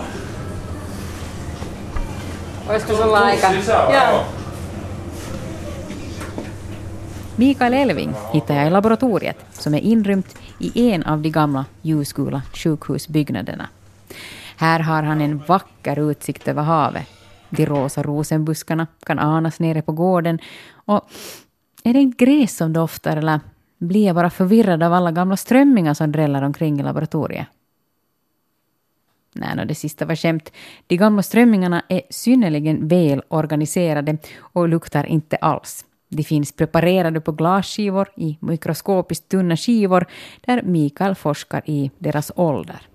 Olisiko 2.70 2.94
sulla 2.94 3.18
aika? 3.18 3.52
Joo. 3.52 4.24
Mikael 7.36 7.74
Elving 7.74 8.14
hittar 8.32 8.54
jag 8.54 8.66
i 8.66 8.70
laboratoriet 8.70 9.36
som 9.52 9.74
är 9.74 9.78
inrymt 9.78 10.36
i 10.58 10.90
en 10.90 11.02
av 11.02 11.20
de 11.20 11.30
gamla 11.30 11.64
ljusgula 11.82 12.42
sjukhusbyggnaderna. 12.52 13.68
Här 14.56 14.80
har 14.80 15.02
han 15.02 15.20
en 15.20 15.38
vacker 15.38 16.10
utsikt 16.10 16.48
över 16.48 16.62
havet. 16.62 17.06
De 17.50 17.66
rosa 17.66 18.02
rosenbuskarna 18.02 18.86
kan 19.06 19.18
anas 19.18 19.60
nere 19.60 19.82
på 19.82 19.92
gården 19.92 20.38
och 20.86 21.10
är 21.84 21.92
det 21.92 22.00
inte 22.00 22.24
gräs 22.24 22.56
som 22.56 22.72
doftar 22.72 23.16
eller 23.16 23.40
blir 23.78 24.06
jag 24.06 24.14
bara 24.14 24.30
förvirrad 24.30 24.82
av 24.82 24.92
alla 24.92 25.10
gamla 25.10 25.36
strömmingar 25.36 25.94
som 25.94 26.12
dräller 26.12 26.42
omkring 26.42 26.80
i 26.80 26.82
laboratoriet. 26.82 27.46
Nej, 29.38 29.56
no, 29.56 29.64
det 29.64 29.74
sista 29.74 30.04
var 30.04 30.16
skämt. 30.16 30.52
De 30.86 30.96
gamla 30.96 31.22
strömmingarna 31.22 31.82
är 31.88 32.02
synnerligen 32.10 32.88
väl 32.88 33.22
organiserade 33.28 34.18
och 34.40 34.68
luktar 34.68 35.06
inte 35.06 35.36
alls. 35.36 35.84
De 36.08 36.22
finns 36.22 36.52
preparerade 36.52 37.20
på 37.20 37.32
glasskivor 37.32 38.08
i 38.16 38.38
mikroskopiskt 38.40 39.28
tunna 39.28 39.56
skivor 39.56 40.06
där 40.46 40.62
Mikael 40.62 41.14
forskar 41.14 41.62
i 41.64 41.90
deras 41.98 42.32
ålder. 42.36 42.88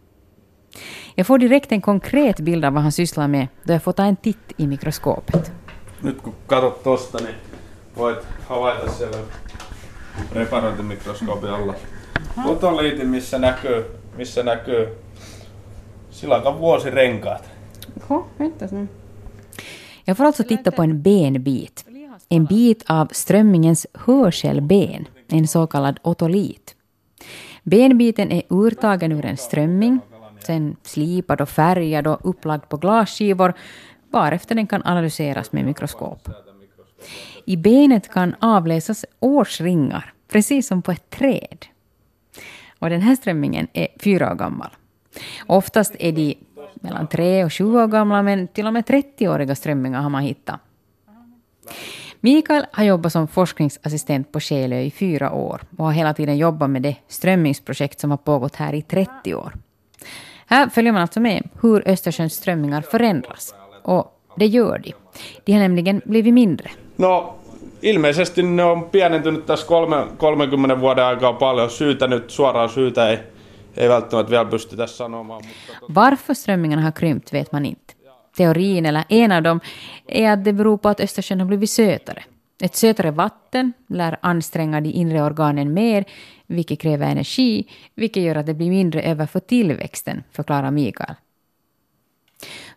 Jag 1.16 1.28
får 1.28 1.40
direkt 1.40 1.72
en 1.72 1.82
konkret 1.82 2.40
bild 2.40 2.66
av 2.66 2.74
vad 2.74 2.84
han 2.84 2.92
sysslar 2.92 3.28
med 3.28 3.48
då 3.64 3.74
jag 3.74 3.84
får 3.84 3.94
ta 3.94 4.04
en 4.04 4.16
titt 4.16 4.54
i 4.58 4.68
mikroskopet. 4.68 5.52
Nyt 6.02 6.24
kun 6.24 6.34
katsot 6.48 6.84
tosta, 6.84 7.18
niin 7.18 7.36
voit 7.96 8.28
havaita 8.48 8.92
siellä 8.92 9.18
reparointimikroskoopin 10.34 11.50
alla 11.50 11.74
otoliitin, 12.46 13.08
missä 13.08 13.40
näkyy, 13.40 13.86
missä 14.18 14.44
näkyy 14.44 14.88
silakan 16.12 16.60
vuosirenkaat. 16.60 17.50
Jaha, 18.08 18.24
vänta 18.38 18.68
nu. 18.72 18.88
Jag 20.06 20.18
får 20.18 20.24
alltså 20.24 20.44
titta 20.44 20.72
på 20.72 20.84
en 20.84 21.02
benbit. 21.02 21.86
En 22.30 22.46
bit 22.46 22.84
av 22.88 23.08
strömmingens 23.12 23.88
hörselben, 23.94 25.08
en 25.28 25.48
så 25.48 25.68
kallad 25.68 26.00
otolit. 26.04 26.76
Benbiten 27.64 28.32
är 28.32 28.44
urtagen 28.50 29.12
ur 29.12 29.26
en 29.26 29.38
strömming, 29.38 30.00
sen 30.40 30.76
slipad 30.84 31.42
och 31.42 31.50
färgad 31.50 32.08
och 32.08 32.20
upplagd 32.30 32.70
på 32.70 32.78
glasskivor, 32.78 33.54
varefter 34.10 34.56
den 34.56 34.68
kan 34.68 34.82
analyseras 34.86 35.52
med 35.52 35.66
mikroskop. 35.66 36.30
I 37.46 37.58
benet 37.58 38.10
kan 38.10 38.36
avläsas 38.40 39.06
årsringar, 39.20 40.14
precis 40.28 40.68
som 40.68 40.82
på 40.82 40.92
ett 40.92 41.10
träd. 41.10 41.66
Och 42.80 42.90
den 42.90 43.02
här 43.02 43.16
strömmingen 43.16 43.68
är 43.74 43.88
fyra 44.00 44.32
år 44.32 44.36
gammal. 44.36 44.70
Oftast 45.48 45.96
är 46.00 46.12
de 46.12 46.38
mellan 46.74 47.08
tre 47.08 47.46
och 47.46 47.54
sju 47.54 47.66
år 47.66 47.88
gamla, 47.88 48.24
men 48.24 48.48
till 48.48 48.68
och 48.68 48.74
med 48.74 48.86
30-åriga 48.86 49.56
strömmingar 49.56 50.02
har 50.02 50.10
man 50.10 50.24
hittat. 50.24 50.60
Mikael 52.20 52.66
har 52.72 52.84
jobbat 52.84 53.12
som 53.12 53.28
forskningsassistent 53.28 54.32
på 54.32 54.40
Skelö 54.40 54.80
i 54.80 54.92
fyra 54.92 55.32
år 55.32 55.62
och 55.78 55.86
har 55.86 55.92
hela 55.92 56.14
tiden 56.14 56.38
jobbat 56.38 56.70
med 56.70 56.82
det 56.82 56.96
strömmingsprojekt 57.08 58.00
som 58.00 58.12
har 58.12 58.18
pågått 58.18 58.56
här 58.56 58.74
i 58.74 58.82
30 58.82 59.36
år. 59.36 59.54
Här 60.46 60.70
följer 60.70 60.94
man 60.94 61.02
alltså 61.02 61.20
med 61.20 61.50
hur 61.62 61.88
Östersjöns 61.88 62.34
strömmingar 62.34 62.82
förändras. 62.82 63.56
Och 63.84 64.20
det 64.36 64.46
gör 64.46 64.78
de. 64.78 64.94
De 65.46 65.54
har 65.54 65.60
nämligen 65.60 66.02
blivit 66.06 66.34
mindre. 66.34 66.72
No, 66.98 67.34
ilmeisesti 67.82 68.44
ne 68.44 68.64
on 68.64 68.84
pienentynyt 68.84 69.46
tässä 69.46 69.68
kolme, 69.68 70.08
30 70.18 70.82
vuoden 70.82 71.06
aikaa 71.06 71.34
paljon. 71.34 71.70
Syytä 71.70 72.08
nyt, 72.08 72.30
suoraan 72.30 72.70
syytä 72.70 73.10
ei, 73.10 73.18
ei 73.78 73.90
välttämättä 73.90 74.32
vielä 74.32 74.46
pystytä 74.46 74.88
sanomaan. 74.88 75.42
Mutta... 75.46 75.86
Tota- 75.86 75.94
Varför 75.96 76.36
strömmingarna 76.36 76.82
har 76.84 76.92
krympt 76.92 77.34
vet 77.34 77.52
man 77.52 77.66
inte. 77.66 77.94
Teorin, 78.38 78.86
eller 78.86 79.04
en 79.10 79.32
av 79.32 79.44
dem, 79.44 79.62
är 80.08 80.32
att 80.32 80.44
det 80.44 80.54
beror 80.54 80.78
på 80.78 80.90
att 80.90 81.00
Östersjön 81.00 81.40
har 81.40 81.48
blivit 81.48 81.70
sötare. 81.70 82.24
Ett 82.64 82.76
sötare 82.76 83.12
vatten 83.12 83.74
lär 83.88 84.18
anstränga 84.22 84.82
de 84.82 84.90
inre 84.90 85.24
organen 85.24 85.74
mer, 85.74 86.06
vilket 86.48 86.80
kräver 86.80 87.12
energi, 87.12 87.68
vilket 87.96 88.24
gör 88.24 88.36
att 88.36 88.46
det 88.46 88.54
blir 88.54 88.70
mindre 88.70 89.02
över 89.02 89.26
för 89.26 89.40
tillväxten, 89.40 90.24
förklarar 90.32 90.72
Mikael. 90.72 91.16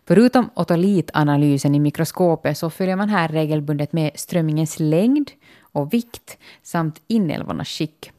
Förutom 0.07 0.49
otolitanalysen 0.55 1.75
i 1.75 1.79
mikroskopet 1.79 2.57
så 2.57 2.69
följer 2.69 2.95
man 2.95 3.09
här 3.09 3.27
regelbundet 3.27 3.93
med 3.93 4.11
strömmingens 4.15 4.79
längd 4.79 5.31
och 5.61 5.93
vikt 5.93 6.37
samt 6.63 7.01
inälvornas 7.07 7.67
skick. 7.67 8.11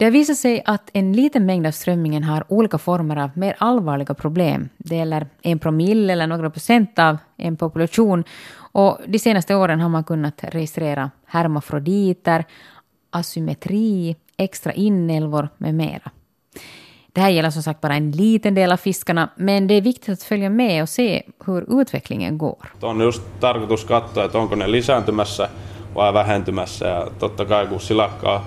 Det 0.00 0.06
har 0.06 0.10
visat 0.10 0.36
sig 0.36 0.62
att 0.64 0.90
en 0.92 1.12
liten 1.12 1.46
mängd 1.46 1.66
av 1.66 1.70
strömmingen 1.70 2.24
har 2.24 2.44
olika 2.48 2.78
former 2.78 3.16
av 3.16 3.30
mer 3.34 3.56
allvarliga 3.58 4.14
problem. 4.14 4.68
Det 4.78 4.96
gäller 4.96 5.26
en 5.42 5.58
promille 5.58 6.12
eller 6.12 6.26
några 6.26 6.50
procent 6.50 6.98
av 6.98 7.16
en 7.36 7.56
population. 7.56 8.24
Och 8.72 8.98
de 9.06 9.18
senaste 9.18 9.54
åren 9.54 9.80
har 9.80 9.88
man 9.88 10.04
kunnat 10.04 10.44
registrera 10.44 11.10
hermafroditer, 11.26 12.44
asymmetri, 13.10 14.16
extra 14.36 14.72
inälvor 14.72 15.48
med 15.58 15.74
mera. 15.74 16.10
Det 17.12 17.20
här 17.20 17.30
gäller 17.30 17.50
som 17.50 17.62
sagt 17.62 17.80
bara 17.80 17.94
en 17.94 18.10
liten 18.10 18.54
del 18.54 18.72
av 18.72 18.76
fiskarna, 18.76 19.28
men 19.36 19.66
det 19.66 19.74
är 19.74 19.82
viktigt 19.82 20.12
att 20.12 20.22
följa 20.22 20.50
med 20.50 20.82
och 20.82 20.88
se 20.88 21.22
hur 21.46 21.80
utvecklingen 21.80 22.38
går. 22.38 22.72
On 22.80 23.00
just 23.00 23.22
tarkoitus 23.40 23.84
katsoa, 23.84 24.24
että 24.24 24.38
onko 24.38 24.54
ne 24.54 24.70
lisääntymässä 24.70 25.48
vai 25.94 26.14
vähentymässä. 26.14 26.88
Ja 26.88 27.10
totta 27.18 27.44
kai 27.44 27.66
kun 27.66 27.80
silakkaa 27.80 28.44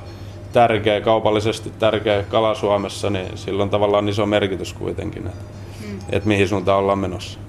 tärkeä, 0.53 1.01
kaupallisesti 1.01 1.71
tärkeä 1.79 2.23
kala 2.23 2.55
Suomessa, 2.55 3.09
niin 3.09 3.37
sillä 3.37 3.63
on 3.63 3.69
tavallaan 3.69 4.09
iso 4.09 4.25
merkitys 4.25 4.73
kuitenkin, 4.73 5.27
että, 5.27 5.43
mm. 5.85 5.99
että 6.09 6.27
mihin 6.27 6.47
suuntaan 6.47 6.79
ollaan 6.79 6.99
menossa. 6.99 7.39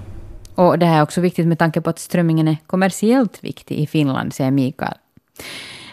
Och 0.56 0.78
det 0.80 0.86
här 0.86 0.98
är 0.98 1.02
också 1.02 1.20
viktigt 1.20 1.46
med 1.46 1.58
tanke 1.58 1.80
på 1.80 1.90
att 1.90 1.98
strömmingen 1.98 2.48
är 2.48 2.56
kommersiellt 2.66 3.38
viktig 3.44 3.78
i 3.78 3.86
Finland, 3.86 4.32
säger 4.32 4.50
Mikael. 4.50 4.98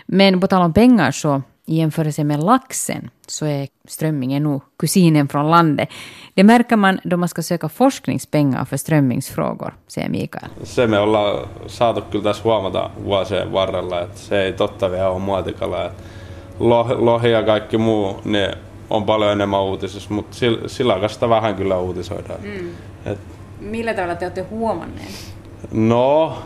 Men 0.06 0.39
på 0.39 0.47
tal 0.47 0.62
om 0.62 0.74
pengar 0.74 1.12
så 1.12 1.41
i 1.65 1.76
jämförelse 1.76 2.24
med 2.24 2.43
laxen 2.43 3.10
så 3.28 3.45
är 3.45 3.67
strömmingen 3.88 4.43
nog 4.43 4.62
kusinen 4.78 5.28
från 5.28 5.52
landet. 5.52 5.89
Det 6.34 6.43
märker 6.43 6.76
man 6.76 7.00
då 7.04 7.17
man 7.17 7.30
ska 7.30 7.41
söka 7.41 7.69
forskningspengar 7.69 8.65
för 8.65 8.78
strömmingsfrågor, 8.78 9.74
säger 9.88 10.10
Mikael. 10.10 10.47
Se 10.63 10.88
me 10.88 11.00
ollaan 11.00 11.47
saatu 11.67 12.02
kyllä 12.02 12.24
tässä 12.24 12.43
huomata 12.43 12.89
vuosien 13.06 13.52
varrella, 13.52 14.02
että 14.02 14.19
se 14.19 14.43
ei 14.43 14.54
totta 14.54 14.91
vielä 14.91 15.10
ole 15.10 15.19
muotikala. 15.19 15.86
Että 15.86 16.04
lohi 16.97 17.32
ja 17.32 17.43
kaikki 17.43 17.78
muu, 17.78 18.21
ne 18.26 18.52
on 18.89 19.04
paljon 19.04 19.32
enemmän 19.32 19.62
uutisissa, 19.62 20.13
mutta 20.13 20.38
silakasta 20.67 21.30
vähän 21.30 21.56
kyllä 21.56 21.78
uutisoidaan. 21.78 22.39
Mm. 22.43 22.69
Et, 23.12 23.17
Millä 23.60 23.93
tavalla 23.93 24.15
te 24.15 24.26
olette 24.26 24.41
huomanneet? 24.41 25.34
No, 25.71 26.38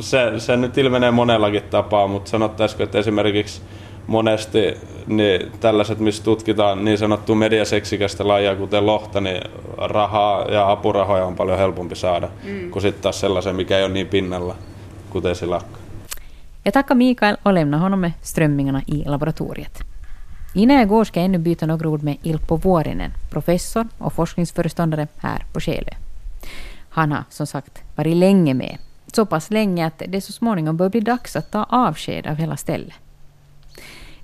se, 0.00 0.32
se 0.38 0.56
nyt 0.56 0.78
ilmenee 0.78 1.10
monellakin 1.10 1.62
tapaa, 1.62 2.06
mutta 2.06 2.30
sanottaisiko, 2.30 2.82
että 2.82 2.98
esimerkiksi 2.98 3.62
monesti 4.06 4.74
niin 5.06 5.52
tällaiset, 5.60 5.98
missä 5.98 6.24
tutkitaan 6.24 6.84
niin 6.84 6.98
sanottua 6.98 7.36
mediaseksikästä 7.36 8.28
lajia, 8.28 8.56
kuten 8.56 8.86
lohta, 8.86 9.20
niin 9.20 9.42
rahaa 9.78 10.44
ja 10.44 10.70
apurahoja 10.70 11.24
on 11.24 11.36
paljon 11.36 11.58
helpompi 11.58 11.96
saada, 11.96 12.28
mm. 12.44 12.70
kuin 12.70 12.82
sitten 12.82 13.02
taas 13.02 13.20
sellaisen, 13.20 13.56
mikä 13.56 13.78
ei 13.78 13.84
ole 13.84 13.92
niin 13.92 14.08
pinnalla, 14.08 14.54
kuten 15.10 15.34
silakka. 15.34 15.83
Jag 16.66 16.74
tackar 16.74 16.94
Mikael 16.94 17.36
och 17.42 17.52
lämnar 17.52 17.78
honom 17.78 18.00
med 18.00 18.12
strömmingarna 18.22 18.82
i 18.86 19.04
laboratoriet. 19.04 19.78
Innan 20.54 20.76
jag 20.76 20.88
går 20.88 21.04
ska 21.04 21.20
jag 21.20 21.24
ännu 21.24 21.38
byta 21.38 21.66
några 21.66 21.88
ord 21.88 22.02
med 22.02 22.16
Ilpo 22.22 22.56
Vuorinen, 22.56 23.10
professor 23.30 23.88
och 23.98 24.12
forskningsföreståndare 24.12 25.08
här 25.16 25.44
på 25.52 25.60
Skelö. 25.60 25.90
Han 26.88 27.12
har 27.12 27.24
som 27.30 27.46
sagt 27.46 27.82
varit 27.94 28.16
länge 28.16 28.54
med, 28.54 28.78
så 29.12 29.26
pass 29.26 29.50
länge 29.50 29.86
att 29.86 30.02
det 30.08 30.20
så 30.20 30.32
småningom 30.32 30.76
bör 30.76 30.88
bli 30.88 31.00
dags 31.00 31.36
att 31.36 31.50
ta 31.50 31.64
avsked 31.68 32.26
av 32.26 32.36
hela 32.36 32.56
stället. 32.56 32.94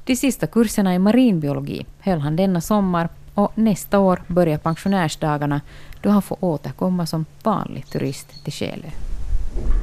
De 0.05 0.17
sista 0.17 0.47
kurserna 0.47 0.95
i 0.95 0.99
marinbiologi 0.99 1.87
höll 1.99 2.21
han 2.21 2.37
denna 2.37 2.61
sommar 2.61 3.09
och 3.35 3.53
nästa 3.55 3.99
år 3.99 4.23
börjar 4.27 4.59
pensionärsdagarna 4.59 5.61
då 6.03 6.11
han 6.11 6.23
får 6.23 6.39
återkomma 6.41 7.07
som 7.07 7.27
vanlig 7.43 7.87
turist 7.87 8.45
till 8.45 8.53
Skelö. 8.53 8.89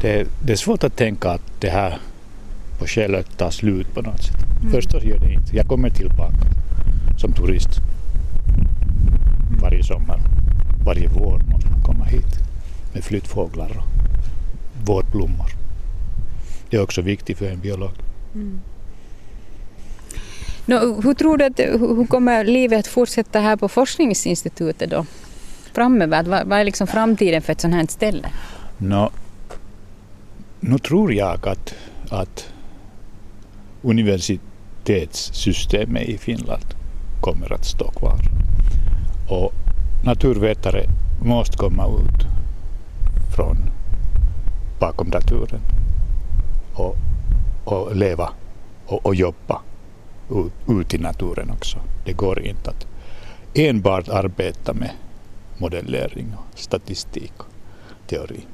Det, 0.01 0.27
det 0.45 0.51
är 0.51 0.57
svårt 0.57 0.83
att 0.83 0.95
tänka 0.95 1.29
att 1.29 1.61
det 1.61 1.69
här 1.69 1.99
på 2.79 2.87
Skelö 2.87 3.23
tar 3.23 3.49
slut 3.49 3.93
på 3.93 4.01
något 4.01 4.23
sätt. 4.23 4.35
Mm. 4.61 4.71
Förstås 4.71 5.03
gör 5.03 5.19
det 5.19 5.33
inte. 5.33 5.55
Jag 5.55 5.67
kommer 5.67 5.89
tillbaka 5.89 6.35
som 7.17 7.31
turist 7.31 7.69
varje 9.61 9.83
sommar. 9.83 10.19
Varje 10.85 11.07
vår 11.07 11.39
måste 11.51 11.69
man 11.69 11.81
komma 11.81 12.05
hit 12.05 12.37
med 12.93 13.03
flyttfåglar 13.03 13.69
och 13.77 13.87
vårblommor. 14.87 15.49
Det 16.69 16.77
är 16.77 16.83
också 16.83 17.01
viktigt 17.01 17.37
för 17.37 17.45
en 17.45 17.59
biolog. 17.59 17.91
Mm. 18.35 18.59
No, 20.65 21.01
hur 21.01 21.13
tror 21.13 21.37
du 21.37 21.45
att 21.45 21.59
hur 21.59 22.07
kommer 22.07 22.43
livet 22.43 22.79
att 22.79 22.87
fortsätta 22.87 23.39
här 23.39 23.55
på 23.55 23.69
forskningsinstitutet 23.69 24.89
då? 24.89 25.05
Framöver, 25.73 26.23
vad, 26.23 26.47
vad 26.47 26.59
är 26.59 26.63
liksom 26.63 26.87
framtiden 26.87 27.41
för 27.41 27.53
ett 27.53 27.61
sådant 27.61 27.75
här 27.75 27.87
ställe? 27.87 28.29
No, 28.77 29.09
nu 30.59 30.77
tror 30.77 31.13
jag 31.13 31.47
att, 31.47 31.73
att 32.09 32.49
universitetssystemet 33.87 36.09
i 36.09 36.17
Finland 36.17 36.65
kommer 37.21 37.53
att 37.53 37.65
stå 37.65 37.91
kvar. 37.91 38.19
Och 39.29 39.53
naturvetare 40.03 40.85
måste 41.21 41.57
komma 41.57 41.87
ut 41.87 42.25
från 43.35 43.57
bakom 44.79 45.09
datoren 45.09 45.61
och, 46.73 46.95
och 47.65 47.95
leva 47.95 48.29
och, 48.85 49.05
och 49.05 49.15
jobba 49.15 49.61
ut, 50.31 50.53
ut 50.69 50.93
i 50.93 50.97
naturen 50.97 51.49
också. 51.49 51.77
Det 52.05 52.13
går 52.13 52.39
inte 52.39 52.69
att 52.69 52.87
enbart 53.53 54.09
arbeta 54.09 54.73
med 54.73 54.91
modellering, 55.57 56.35
och 56.37 56.59
statistik 56.59 57.33
och 57.37 57.45
teori. 58.07 58.45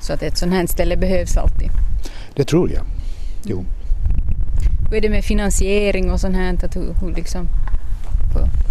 Så 0.00 0.12
att 0.12 0.22
ett 0.22 0.38
sådant 0.38 0.56
här 0.56 0.66
ställe 0.66 0.96
behövs 0.96 1.36
alltid? 1.36 1.70
Det 2.34 2.44
tror 2.44 2.72
jag. 2.72 2.84
Jo. 3.44 3.64
Hur 4.90 4.96
är 4.96 5.00
det 5.00 5.08
med 5.08 5.24
finansiering 5.24 6.10
och 6.10 6.20
sånt 6.20 6.36
här? 6.36 6.54
Att 6.64 6.76
hur, 6.76 6.94
hur, 7.00 7.14
liksom, 7.14 7.48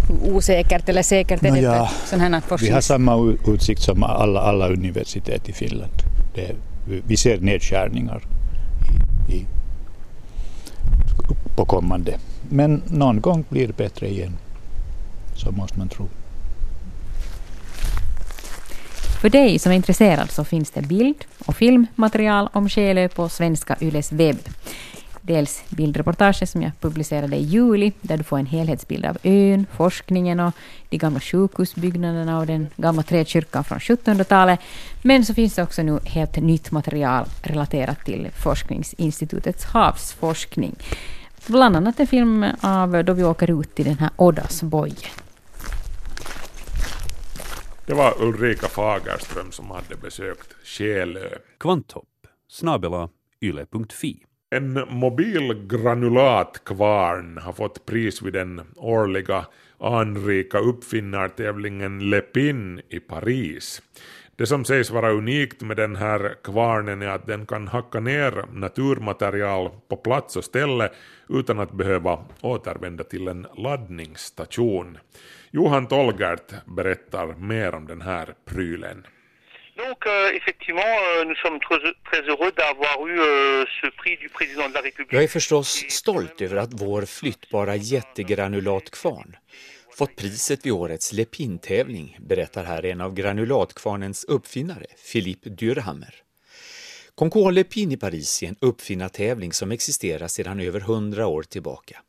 hur 0.08 0.34
osäkert 0.34 0.88
eller 0.88 1.02
säkert 1.02 1.42
är 1.42 1.44
det 1.44 1.50
Nåja, 1.50 1.86
för 1.86 2.08
sån 2.08 2.20
här 2.20 2.42
Vi 2.60 2.70
har 2.70 2.80
samma 2.80 3.36
utsikt 3.46 3.82
som 3.82 4.02
alla, 4.02 4.40
alla 4.40 4.68
universitet 4.68 5.48
i 5.48 5.52
Finland. 5.52 5.92
Det, 6.34 6.52
vi 7.06 7.16
ser 7.16 7.40
nedskärningar 7.40 8.22
i, 9.28 9.34
i, 9.34 9.46
på 11.56 11.64
kommande. 11.64 12.18
Men 12.48 12.82
någon 12.86 13.20
gång 13.20 13.44
blir 13.48 13.66
det 13.66 13.76
bättre 13.76 14.08
igen. 14.08 14.36
Så 15.34 15.50
måste 15.50 15.78
man 15.78 15.88
tro. 15.88 16.08
För 19.20 19.30
dig 19.30 19.58
som 19.58 19.72
är 19.72 19.76
intresserad 19.76 20.30
så 20.30 20.44
finns 20.44 20.70
det 20.70 20.82
bild 20.82 21.24
och 21.46 21.56
filmmaterial 21.56 22.48
om 22.52 22.68
Skelö 22.68 23.08
på 23.08 23.28
Svenska 23.28 23.76
Yles 23.80 24.12
webb. 24.12 24.38
Dels 25.26 25.64
bildreportaget 25.68 26.48
som 26.48 26.62
jag 26.62 26.72
publicerade 26.80 27.36
i 27.36 27.42
juli, 27.42 27.92
där 28.00 28.16
du 28.16 28.24
får 28.24 28.38
en 28.38 28.46
helhetsbild 28.46 29.04
av 29.04 29.18
ön, 29.22 29.66
forskningen 29.76 30.40
och 30.40 30.54
de 30.88 30.98
gamla 30.98 31.20
sjukhusbyggnaderna 31.20 32.38
och 32.38 32.46
den 32.46 32.68
gamla 32.76 33.02
träkyrkan 33.02 33.64
från 33.64 33.78
1700-talet. 33.78 34.60
Men 35.02 35.24
så 35.24 35.34
finns 35.34 35.54
det 35.54 35.62
också 35.62 35.82
nu 35.82 35.98
helt 36.04 36.36
nytt 36.36 36.70
material 36.70 37.26
relaterat 37.42 38.04
till 38.04 38.28
Forskningsinstitutets 38.42 39.64
havsforskning. 39.64 40.74
Bland 41.46 41.76
annat 41.76 42.00
en 42.00 42.06
film 42.06 42.46
av 42.60 43.04
då 43.04 43.12
vi 43.12 43.24
åker 43.24 43.60
ut 43.60 43.74
till 43.74 43.84
den 43.84 43.98
här 43.98 44.10
Ådasbojen. 44.16 45.10
Det 47.86 47.94
var 47.94 48.22
Ulrika 48.22 48.68
Fagerström 48.68 49.52
som 49.52 49.70
hade 49.70 49.96
besökt 50.02 50.54
Själö. 50.64 51.28
Kvanthopp 51.58 52.08
snabela 52.48 53.08
yle.fi. 53.40 54.25
En 54.50 54.84
mobil 54.90 55.66
granulatkvarn 55.66 57.38
har 57.38 57.52
fått 57.52 57.86
pris 57.86 58.22
vid 58.22 58.32
den 58.32 58.60
årliga 58.76 59.46
anrika 59.78 60.58
uppfinnartävlingen 60.58 62.10
Le 62.10 62.20
Pin 62.20 62.80
i 62.88 63.00
Paris. 63.00 63.82
Det 64.36 64.46
som 64.46 64.64
sägs 64.64 64.90
vara 64.90 65.12
unikt 65.12 65.62
med 65.62 65.76
den 65.76 65.96
här 65.96 66.34
kvarnen 66.44 67.02
är 67.02 67.08
att 67.08 67.26
den 67.26 67.46
kan 67.46 67.68
hacka 67.68 68.00
ner 68.00 68.44
naturmaterial 68.52 69.70
på 69.88 69.96
plats 69.96 70.36
och 70.36 70.44
ställe 70.44 70.90
utan 71.28 71.60
att 71.60 71.72
behöva 71.72 72.24
återvända 72.40 73.04
till 73.04 73.28
en 73.28 73.46
laddningsstation. 73.56 74.98
Johan 75.50 75.86
Tolgert 75.86 76.54
berättar 76.66 77.34
mer 77.34 77.74
om 77.74 77.86
den 77.86 78.00
här 78.00 78.34
prylen. 78.44 79.06
Donc 79.76 80.06
euh, 80.06 80.32
effectivement, 80.32 80.82
euh, 80.82 81.24
nous 81.24 81.34
sommes 81.36 81.60
très, 81.60 82.22
heureux 82.22 82.52
d'avoir 82.52 83.06
eu 83.06 83.20
euh, 83.20 83.64
ce 83.80 83.86
prix 84.00 84.16
du 84.16 84.28
président 84.28 84.68
de 84.68 84.74
la 84.74 84.80
République. 84.80 85.12
Jag 85.12 85.22
är 85.22 85.28
förstås 85.28 85.84
stolt 85.88 86.40
över 86.40 86.56
att 86.56 86.70
vår 86.72 87.02
flyttbara 87.04 87.76
jättegranulatkvarn 87.76 89.36
fått 89.96 90.16
priset 90.16 90.66
vid 90.66 90.72
årets 90.72 91.12
Lepin-tävling, 91.12 92.16
berättar 92.20 92.64
här 92.64 92.84
en 92.84 93.00
av 93.00 93.14
granulatkvarnens 93.14 94.24
uppfinnare, 94.24 94.86
Philippe 95.12 95.50
Dürhammer. 95.50 96.14
Concours 97.14 97.54
Lepin 97.54 97.92
i 97.92 97.96
Paris 97.96 98.42
är 98.42 98.48
en 98.48 98.56
uppfinnartävling 98.60 99.52
som 99.52 99.72
existerar 99.72 100.28
sedan 100.28 100.60
över 100.60 100.80
hundra 100.80 101.26
år 101.26 101.42
tillbaka. 101.42 102.02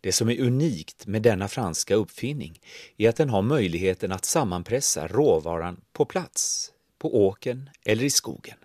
Det 0.00 0.12
som 0.12 0.28
är 0.28 0.40
unikt 0.40 1.06
med 1.06 1.22
denna 1.22 1.48
franska 1.48 1.94
uppfinning 1.94 2.60
är 2.96 3.08
att 3.08 3.16
den 3.16 3.30
har 3.30 3.42
möjligheten 3.42 4.12
att 4.12 4.24
sammanpressa 4.24 5.08
råvaran 5.08 5.80
på 5.92 6.04
plats, 6.04 6.72
på 6.98 7.26
åken 7.26 7.70
eller 7.84 8.04
i 8.04 8.10
skogen. 8.10 8.56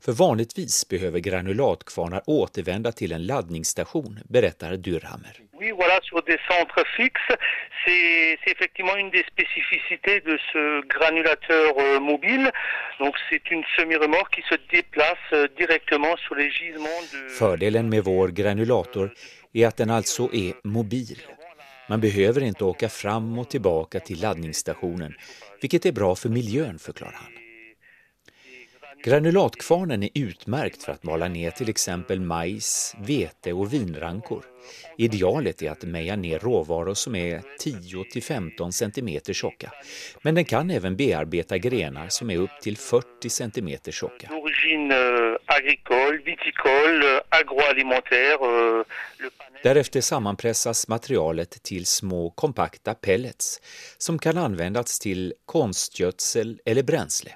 För 0.00 0.12
vanligtvis 0.12 0.88
behöver 0.88 1.18
granulatkvarnar 1.18 2.22
återvända 2.26 2.92
till 2.92 3.12
en 3.12 3.26
laddningsstation, 3.26 4.18
berättar 4.28 4.72
Dürhammer. 4.76 5.34
Oui, 5.52 5.70
voilà, 5.70 6.00
sur 6.02 6.22
des 6.26 6.40
centres 6.48 6.84
fixes, 6.96 7.30
c'est 7.84 8.38
c'est 8.40 8.52
effectivement 8.56 8.96
une 8.96 9.10
des 9.10 9.24
spécificités 9.34 10.20
de 10.20 10.36
ce 10.52 10.62
granulateur 10.94 11.78
euh, 11.78 12.00
mobile. 12.00 12.50
Donc 12.98 13.14
c'est 13.28 13.50
une 13.50 13.64
semi-remorque 13.76 14.34
qui 14.34 14.42
se 14.50 14.56
déplace 14.70 15.26
euh, 15.32 15.48
directement 15.56 16.16
sur 16.16 16.34
les 16.34 16.50
gisements 16.50 17.02
de... 17.12 17.28
Fördelen 17.38 17.88
med 17.88 18.04
vår 18.04 18.28
granulator 18.28 19.14
är 19.52 19.66
att 19.66 19.76
den 19.76 19.90
alltså 19.90 20.22
är 20.32 20.52
mobil. 20.64 21.18
Man 21.88 22.00
behöver 22.00 22.40
inte 22.40 22.64
åka 22.64 22.88
fram 22.88 23.38
och 23.38 23.50
tillbaka 23.50 24.00
till 24.00 24.20
laddningsstationen, 24.20 25.14
vilket 25.60 25.86
är 25.86 25.92
bra 25.92 26.14
för 26.14 26.28
miljön, 26.28 26.78
förklarar 26.78 27.12
han. 27.14 27.41
Granulatkvarnen 29.04 30.02
är 30.02 30.08
utmärkt 30.14 30.82
för 30.82 30.92
att 30.92 31.02
mala 31.02 31.28
ner 31.28 31.50
till 31.50 31.68
exempel 31.68 32.20
majs, 32.20 32.96
vete 32.98 33.52
och 33.52 33.72
vinrankor. 33.72 34.44
Idealet 34.98 35.62
är 35.62 35.70
att 35.70 35.82
meja 35.82 36.16
ner 36.16 36.38
råvaror 36.38 36.94
som 36.94 37.14
är 37.14 37.42
10-15 37.60 38.70
cm 38.70 39.34
tjocka. 39.34 39.72
Men 40.22 40.34
den 40.34 40.44
kan 40.44 40.70
även 40.70 40.96
bearbeta 40.96 41.58
grenar 41.58 42.08
som 42.08 42.30
är 42.30 42.38
upp 42.38 42.60
till 42.62 42.76
40 42.76 43.30
cm 43.30 43.78
tjocka. 43.92 44.28
euh, 44.90 45.32
euh, 48.42 48.78
euh, 48.78 48.84
Därefter 49.62 50.00
sammanpressas 50.00 50.88
materialet 50.88 51.62
till 51.62 51.86
små 51.86 52.30
kompakta 52.30 52.94
pellets 52.94 53.60
som 53.98 54.18
kan 54.18 54.38
användas 54.38 54.98
till 54.98 55.34
konstgödsel 55.46 56.60
eller 56.64 56.82
bränsle. 56.82 57.30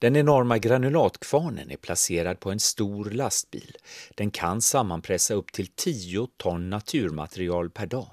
Den 0.00 0.16
enorma 0.16 0.58
granulatkvarnen 0.58 1.70
är 1.70 1.76
placerad 1.76 2.40
på 2.40 2.50
en 2.50 2.60
stor 2.60 3.04
lastbil. 3.10 3.76
Den 4.14 4.30
kan 4.30 4.60
sammanpressa 4.60 5.34
upp 5.34 5.52
till 5.52 5.66
10 5.66 6.28
ton 6.36 6.70
naturmaterial 6.70 7.70
per 7.70 7.86
dag. 7.86 8.10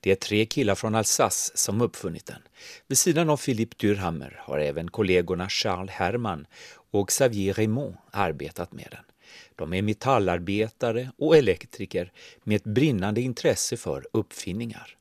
Det 0.00 0.10
är 0.10 0.14
tre 0.14 0.46
killar 0.46 0.74
från 0.74 0.94
Alsace 0.94 1.52
som 1.54 1.80
uppfunnit 1.80 2.26
den. 2.26 2.42
Vid 2.86 2.98
sidan 2.98 3.30
av 3.30 3.36
Philippe 3.36 3.86
Dürhammer 3.86 4.36
har 4.38 4.58
även 4.58 4.90
kollegorna 4.90 5.48
Charles 5.48 5.90
Herman 5.90 6.46
och 6.90 7.08
Xavier 7.08 7.54
Raymond 7.54 7.96
arbetat 8.10 8.72
med 8.72 8.88
den. 8.90 9.04
De 9.56 9.72
är 9.72 9.82
metallarbetare 9.82 11.10
och 11.18 11.36
elektriker 11.36 12.12
med 12.42 12.56
ett 12.56 12.64
brinnande 12.64 13.20
intresse 13.20 13.76
för 13.76 14.06
uppfinningar. 14.12 14.96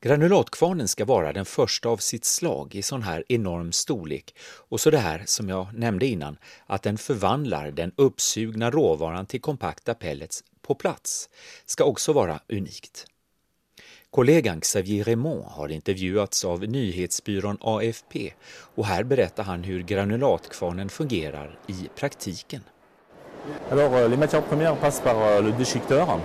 Granulatkvarnen 0.00 0.88
ska 0.88 1.04
vara 1.04 1.32
den 1.32 1.44
första 1.44 1.88
av 1.88 1.96
sitt 1.96 2.24
slag 2.24 2.74
i 2.74 2.82
sån 2.82 3.02
här 3.02 3.24
enorm 3.28 3.72
storlek 3.72 4.34
och 4.68 4.80
så 4.80 4.90
det 4.90 4.98
här 4.98 5.22
som 5.26 5.48
jag 5.48 5.74
nämnde 5.74 6.06
innan, 6.06 6.38
att 6.66 6.82
den 6.82 6.98
förvandlar 6.98 7.70
den 7.70 7.92
uppsugna 7.96 8.70
råvaran 8.70 9.26
till 9.26 9.40
kompakta 9.40 9.94
pellets 9.94 10.44
på 10.62 10.74
plats, 10.74 11.28
ska 11.66 11.84
också 11.84 12.12
vara 12.12 12.40
unikt. 12.48 13.06
Kollegan 14.10 14.60
Xavier 14.60 15.04
Raymond 15.04 15.44
har 15.44 15.68
intervjuats 15.68 16.44
av 16.44 16.60
nyhetsbyrån 16.60 17.58
AFP 17.60 18.32
och 18.74 18.86
här 18.86 19.04
berättar 19.04 19.44
han 19.44 19.64
hur 19.64 19.82
granulatkvarnen 19.82 20.88
fungerar 20.88 21.58
i 21.66 21.88
praktiken. 21.96 22.62
Alors, 23.70 23.94
euh, 23.94 24.08
les 24.08 24.16
matières 24.16 24.48
premières 24.48 24.76
passent 24.76 25.00
par 25.00 25.16
euh, 25.16 25.42
le 25.42 25.52
déchiqueteur. 25.52 26.20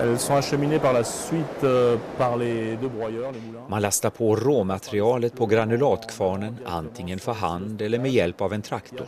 Elles 0.00 0.18
sont 0.18 0.34
acheminées 0.34 0.78
par 0.78 0.92
la 0.92 1.04
suite 1.04 1.64
euh, 1.64 1.96
par 2.18 2.36
les 2.36 2.76
deux 2.76 2.88
broyeurs, 2.88 3.32
les 3.32 3.40
moulins. 3.40 3.68
Man 3.68 3.82
lastar 3.82 4.10
på 4.10 4.36
råmaterialet 4.36 5.34
på 5.36 5.46
granulatkvarnen 5.46 6.56
antingen 6.64 7.18
för 7.18 7.32
hand 7.32 7.82
eller 7.82 7.98
med 7.98 8.10
hjälp 8.10 8.40
av 8.40 8.52
en 8.52 8.62
traktor. 8.62 9.06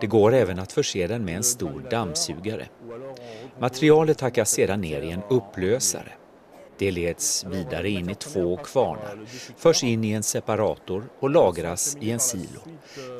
Det 0.00 0.06
går 0.06 0.34
även 0.34 0.58
att 0.58 0.72
förse 0.72 1.06
den 1.06 1.24
med 1.24 1.36
en 1.36 1.42
stor 1.42 1.82
dammsugare. 1.90 2.68
Materialet 3.58 4.20
hackas 4.20 4.50
sedan 4.50 4.80
ner 4.80 5.02
i 5.02 5.10
en 5.10 5.22
upplösare. 5.30 6.12
Det 6.78 6.90
leds 6.90 7.44
vidare 7.44 7.90
in 7.90 8.10
i 8.10 8.14
två 8.14 8.56
kvarnar, 8.56 9.18
förs 9.56 9.84
in 9.84 10.04
i 10.04 10.10
en 10.10 10.22
separator 10.22 11.04
och 11.20 11.30
lagras 11.30 11.96
i 12.00 12.10
en 12.10 12.20
silo. 12.20 12.60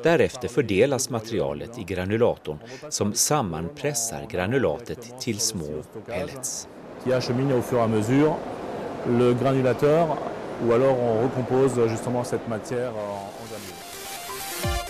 Därefter 0.02 0.48
fördelas 0.48 1.10
materialet 1.10 1.78
i 1.78 1.84
granulatorn 1.84 2.58
som 2.88 3.14
sammanpressar 3.14 4.26
granulatet 4.30 5.20
till 5.20 5.38
små 5.38 5.82
pellets. 6.06 6.68
Qui 7.02 7.12
achemine 7.12 7.52
au 7.52 7.62
fur 7.62 7.78
et 7.78 7.82
à 7.82 7.86
mesure 7.86 8.36
le 9.08 9.34
granulateur 9.34 10.16
ou 10.64 10.72
alors 10.72 10.96
on 10.98 11.22
recompose 11.24 11.88
justement 11.88 12.22
cette 12.24 12.48
matière 12.48 12.90
en, 12.90 13.32
en 13.32 13.46
granulés. 13.48 14.82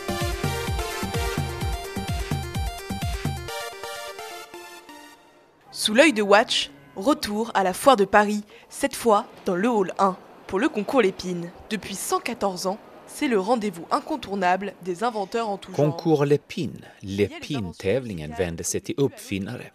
Sous 5.70 5.94
l'œil 5.94 6.12
de 6.12 6.22
Watch, 6.22 6.70
retour 6.96 7.50
à 7.54 7.64
la 7.64 7.72
foire 7.72 7.96
de 7.96 8.04
Paris, 8.04 8.44
cette 8.68 8.94
fois 8.94 9.26
dans 9.46 9.56
le 9.56 9.68
hall 9.68 9.92
1, 9.98 10.16
pour 10.46 10.60
le 10.60 10.68
concours 10.68 11.00
Lépine. 11.00 11.50
Depuis 11.70 11.94
114 11.94 12.66
ans, 12.66 12.78
c'est 13.06 13.28
le 13.28 13.38
rendez-vous 13.38 13.86
incontournable 13.90 14.74
des 14.82 15.04
inventeurs 15.04 15.48
en 15.48 15.56
tout 15.58 15.70
genre. 15.74 15.76
Concours 15.76 16.24
Lepin, 16.24 16.70
Lepin-tävlingen, 17.02 18.34
vänder 18.38 18.64
sig 18.64 18.80
till 18.82 18.94
uppfinnare. 18.98 19.70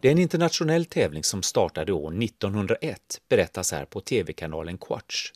Det 0.00 0.08
är 0.08 0.12
en 0.12 0.18
internationell 0.18 0.84
tävling 0.84 1.24
som 1.24 1.42
startade 1.42 1.92
år 1.92 2.22
1901, 2.22 3.20
berättas 3.28 3.72
här 3.72 3.84
på 3.84 4.00
tv-kanalen 4.00 4.78
Quatch. 4.78 5.32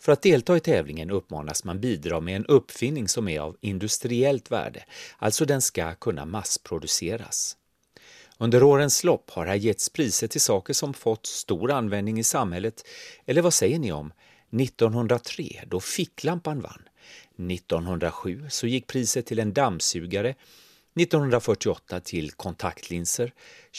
För 0.00 0.12
att 0.12 0.22
delta 0.22 0.56
i 0.56 0.60
tävlingen 0.60 1.10
uppmanas 1.10 1.64
man 1.64 1.80
bidra 1.80 2.20
med 2.20 2.36
en 2.36 2.46
uppfinning 2.46 3.08
som 3.08 3.28
är 3.28 3.40
av 3.40 3.56
industriellt 3.60 4.50
värde, 4.50 4.84
alltså 5.18 5.44
den 5.44 5.62
ska 5.62 5.94
kunna 5.94 6.24
massproduceras. 6.24 7.56
Under 8.38 8.62
årens 8.62 9.04
lopp 9.04 9.30
har 9.30 9.46
här 9.46 9.54
getts 9.54 9.88
priser 9.88 10.28
till 10.28 10.40
saker 10.40 10.72
som 10.72 10.94
fått 10.94 11.26
stor 11.26 11.70
användning 11.70 12.18
i 12.18 12.24
samhället. 12.24 12.82
Eller 13.26 13.42
vad 13.42 13.54
säger 13.54 13.78
ni 13.78 13.92
om 13.92 14.12
1903 14.60 15.62
då 15.66 15.80
ficklampan 15.80 16.60
vann? 16.60 16.82
1907 17.50 18.46
så 18.50 18.66
gick 18.66 18.86
priset 18.86 19.26
till 19.26 19.38
en 19.38 19.52
dammsugare 19.52 20.34
1948 20.96 22.00
till 22.00 22.30
kontaktlinser. 22.30 23.32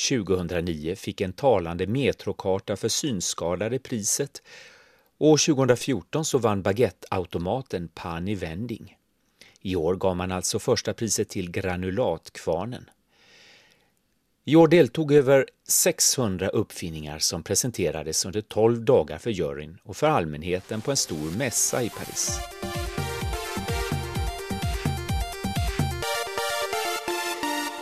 2009 0.10 0.96
fick 0.96 1.22
en 1.22 1.34
talande 1.34 1.88
metrokarta 1.88 2.76
för 2.76 2.88
synskadade 2.90 3.80
priset. 3.80 4.42
År 5.18 5.38
2014 5.38 6.26
så 6.26 6.38
vann 6.38 6.62
baguetteautomaten 6.62 7.88
Pani 7.88 8.36
Vending. 8.36 8.98
I 9.62 9.76
år 9.76 9.96
gav 9.96 10.16
man 10.16 10.32
alltså 10.32 10.60
första 10.60 10.94
priset 10.94 11.30
till 11.30 11.52
granulatkvarnen. 11.52 12.90
I 14.46 14.56
år 14.56 14.68
deltog 14.68 15.12
över 15.12 15.46
600 15.68 16.48
uppfinningar 16.50 17.20
som 17.20 17.44
presenterades 17.44 18.26
under 18.26 18.42
12 18.42 18.86
dagar 18.86 19.18
för 19.18 19.30
juryn 19.30 19.78
och 19.84 19.98
för 19.98 20.08
allmänheten 20.08 20.82
på 20.82 20.92
en 20.92 20.98
stor 20.98 21.38
mässa 21.38 21.84
i 21.84 21.90
Paris. 21.90 22.40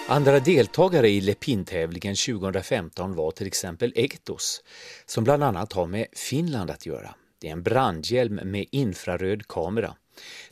Andra 0.07 0.39
deltagare 0.39 1.09
i 1.09 1.21
Lepin-tävlingen 1.21 2.15
2015 2.15 3.15
var 3.15 3.31
till 3.31 3.47
exempel 3.47 3.93
Ektos, 3.95 4.63
som 5.05 5.23
bland 5.23 5.43
annat 5.43 5.73
har 5.73 5.87
med 5.87 6.05
Finland 6.15 6.71
att 6.71 6.85
göra. 6.85 7.15
Det 7.41 7.47
är 7.47 7.51
en 7.51 7.63
brandhjälm 7.63 8.35
med 8.35 8.65
infraröd 8.71 9.47
kamera. 9.47 9.95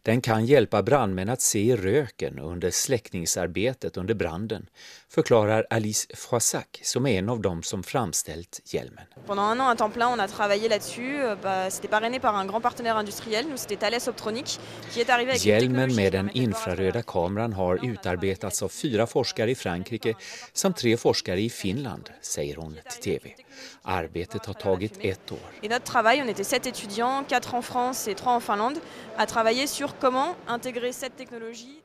Den 0.01 0.21
kan 0.21 0.45
hjälpa 0.45 0.83
brandmän 0.83 1.29
att 1.29 1.41
se 1.41 1.75
röken 1.75 2.39
under 2.39 2.71
släckningsarbetet 2.71 3.97
under 3.97 4.13
branden, 4.13 4.69
förklarar 5.09 5.67
Alice 5.69 6.07
Froissac 6.15 6.65
som 6.81 7.05
är 7.05 7.19
en 7.19 7.29
av 7.29 7.41
dem 7.41 7.63
som 7.63 7.83
framställt 7.83 8.61
hjälmen. 8.65 9.05
Pendant 9.27 9.51
un 9.51 9.61
an 9.61 9.69
à 9.71 9.75
temps 9.75 9.93
plein, 9.93 10.13
on 10.13 10.19
a 10.19 10.27
travaillé 10.27 10.69
là-dessus. 10.69 11.23
Euh, 11.23 11.35
bah, 11.43 11.69
C'était 11.69 11.87
parrainé 11.87 12.19
par 12.19 12.35
un 12.35 12.45
grand 12.45 12.61
partenaire 12.61 12.97
industriel, 12.97 13.45
nous 13.49 13.57
c'était 13.57 13.77
Thales 13.77 14.09
Optronic, 14.09 14.59
qui 14.91 15.01
est 15.01 15.09
arrivé 15.09 15.31
avec 15.31 15.45
Hjälmen 15.45 15.95
med 15.95 16.11
den 16.11 16.29
infraröda 16.29 17.01
kameran 17.01 17.53
har 17.53 17.85
utarbetats 17.85 18.63
av 18.63 18.69
fyra 18.69 19.07
forskare 19.07 19.51
i 19.51 19.55
Frankrike 19.55 20.13
samt 20.53 20.77
tre 20.77 20.97
forskare 20.97 21.41
i 21.41 21.49
Finland, 21.49 22.09
säger 22.21 22.55
hon 22.55 22.77
till 22.89 23.01
TV. 23.01 23.42
Arbetet 23.83 24.45
har 24.45 24.53
tagit 24.53 24.97
ett 25.01 25.31
år. 25.31 25.49
Et 25.61 25.69
notre 25.69 25.85
travail, 25.85 26.21
on 26.21 26.27
était 26.27 26.43
sept 26.43 26.65
étudiants, 26.67 27.23
quatre 27.27 27.55
en 27.55 27.61
France 27.61 28.07
et 28.07 28.15
trois 28.15 28.33
en 28.33 28.39
Finlande, 28.39 28.79
à 29.17 29.25
travailler 29.25 29.67
sur 29.67 29.97
comment 29.99 30.35
intégrer 30.47 30.93
cette 30.93 31.15
technologie 31.15 31.83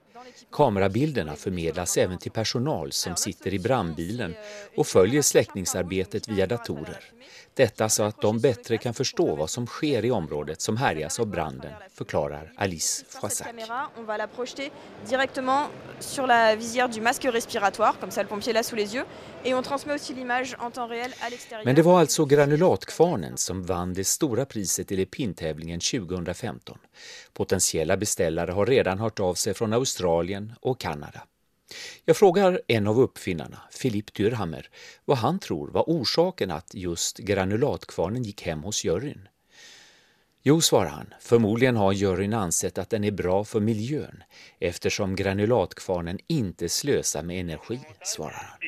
Kamerabilderna 0.52 1.36
förmedlas 1.36 1.96
även 1.96 2.18
till 2.18 2.32
personal 2.32 2.92
som 2.92 3.16
sitter 3.16 3.54
i 3.54 3.58
brandbilen 3.58 4.34
och 4.76 4.86
följer 4.86 5.22
släckningsarbetet 5.22 6.28
via 6.28 6.46
datorer. 6.46 7.04
Detta 7.58 7.88
så 7.88 8.02
att 8.02 8.20
de 8.20 8.40
bättre 8.40 8.78
kan 8.78 8.94
förstå 8.94 9.34
vad 9.34 9.50
som 9.50 9.66
sker 9.66 10.04
i 10.04 10.10
området 10.10 10.60
som 10.60 10.76
härjas 10.76 11.20
av 11.20 11.26
branden, 11.26 11.72
förklarar 11.94 12.52
Alice 12.56 13.04
Froissac. 13.08 13.46
caméra, 13.46 13.88
on 13.98 14.04
va 14.04 14.16
la 14.16 14.26
projeter 14.26 14.70
directement 15.08 15.66
sur 16.00 16.26
la 16.26 16.56
visière 16.56 16.88
du 16.88 17.00
masque 17.00 17.24
respiratoire, 17.24 17.94
comme 18.00 18.12
ça 18.12 18.22
le 18.22 18.28
pompier 18.28 18.52
l'a 18.52 18.62
sous 18.62 18.76
les 18.76 18.94
yeux, 18.94 19.04
et 19.44 19.54
on 19.54 19.62
transmet 19.62 19.94
aussi 19.94 20.14
l'image 20.14 20.56
en 20.58 20.70
temps 20.70 20.90
réel 20.90 21.12
à 21.20 21.30
l'extérieur. 21.30 21.64
Men 21.64 21.74
det 21.74 21.82
var 21.82 22.00
alltså 22.00 22.24
granulatkvarnen 22.24 23.36
som 23.36 23.62
vann 23.62 23.94
det 23.94 24.04
stora 24.04 24.44
priset 24.44 24.92
i 24.92 24.96
Lepin-tävlingen 24.96 25.80
2015. 25.80 26.78
Potentiella 27.32 27.96
beställare 27.96 28.52
har 28.52 28.66
redan 28.66 28.98
hört 28.98 29.20
av 29.20 29.34
sig 29.34 29.54
från 29.54 29.72
Australien 29.72 30.54
och 30.60 30.80
Kanada. 30.80 31.22
Jag 32.04 32.16
frågar 32.16 32.60
en 32.68 32.86
av 32.86 33.00
uppfinnarna, 33.00 33.58
Philippe 33.82 34.12
Dürhammer, 34.22 34.66
vad 35.04 35.18
han 35.18 35.38
tror 35.38 35.70
var 35.70 35.84
orsaken 35.86 36.50
att 36.50 36.74
just 36.74 37.18
granulatkvarnen 37.18 38.22
gick 38.22 38.42
hem 38.42 38.62
hos 38.62 38.84
juryn. 38.84 39.28
Jo, 40.42 40.60
svarar 40.60 40.88
han, 40.88 41.14
förmodligen 41.20 41.76
har 41.76 41.92
juryn 41.92 42.34
ansett 42.34 42.78
att 42.78 42.90
den 42.90 43.04
är 43.04 43.10
bra 43.10 43.44
för 43.44 43.60
miljön 43.60 44.22
eftersom 44.60 45.16
granulatkvarnen 45.16 46.18
inte 46.28 46.68
slösar 46.68 47.22
med 47.22 47.40
energi, 47.40 47.78
svarar 48.02 48.42
han. 48.50 48.58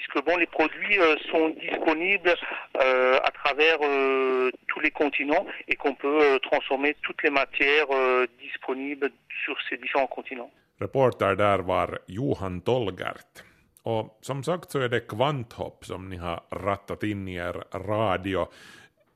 Reporter 10.81 11.37
där 11.37 11.59
var 11.59 11.99
Johan 12.07 12.61
Tolgert. 12.61 13.43
Och 13.83 14.19
som 14.23 14.43
sagt 14.43 14.71
så 14.71 14.79
är 14.79 14.89
det 14.89 15.01
Kvanthopp 15.01 15.85
som 15.85 16.09
ni 16.09 16.17
har 16.17 16.43
rattat 16.51 17.03
in 17.03 17.29
i 17.29 17.35
er 17.35 17.65
radio, 17.73 18.49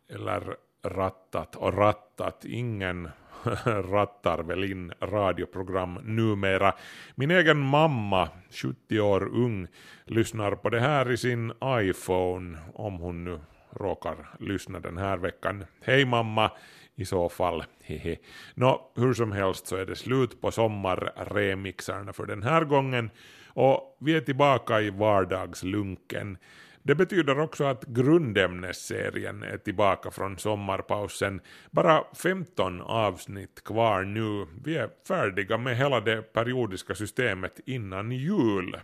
eller 0.09 0.57
rattat 0.83 1.57
och 1.57 1.77
rattat, 1.77 2.45
ingen 2.45 3.09
rattar 3.65 4.43
väl 4.43 4.65
in 4.65 4.93
radioprogram 5.01 5.99
numera. 6.03 6.75
Min 7.15 7.31
egen 7.31 7.61
mamma, 7.61 8.29
70 8.51 9.01
år 9.01 9.25
ung, 9.25 9.67
lyssnar 10.05 10.55
på 10.55 10.71
det 10.71 10.81
här 10.81 11.11
i 11.11 11.17
sin 11.17 11.53
iPhone, 11.65 12.59
om 12.75 12.99
hon 12.99 13.25
nu 13.25 13.41
råkar 13.71 14.17
lyssna 14.41 14.81
den 14.81 14.99
här 14.99 15.17
veckan. 15.17 15.65
Hej 15.81 16.05
mamma, 16.05 16.51
i 16.97 17.05
så 17.05 17.29
fall, 17.29 17.65
hehe. 17.83 18.17
Nå, 18.55 18.91
hur 18.97 19.15
som 19.15 19.33
helst 19.33 19.67
så 19.67 19.77
är 19.77 19.87
det 19.87 19.97
slut 19.97 20.41
på 20.41 20.51
sommarremixarna 20.51 22.13
för 22.13 22.27
den 22.27 22.43
här 22.43 22.65
gången 22.65 23.11
och 23.55 23.97
vi 24.01 24.17
är 24.17 24.21
tillbaka 24.21 24.81
i 24.81 24.91
vardagslunken. 24.91 26.39
Det 26.83 26.95
betyder 26.95 27.41
också 27.41 27.65
att 27.65 27.85
grundämnesserien 27.85 29.43
är 29.43 29.57
tillbaka 29.57 30.11
från 30.11 30.39
sommarpausen. 30.39 31.41
Bara 31.71 32.05
15 32.23 32.81
avsnitt 32.81 33.65
kvar 33.65 34.03
nu. 34.03 34.47
Vi 34.65 34.77
är 34.77 34.89
färdiga 35.09 35.59
med 35.59 35.77
hela 35.77 36.01
det 36.01 36.23
periodiska 36.33 36.95
systemet 36.95 37.61
innan 37.67 38.13
jul. 38.13 38.77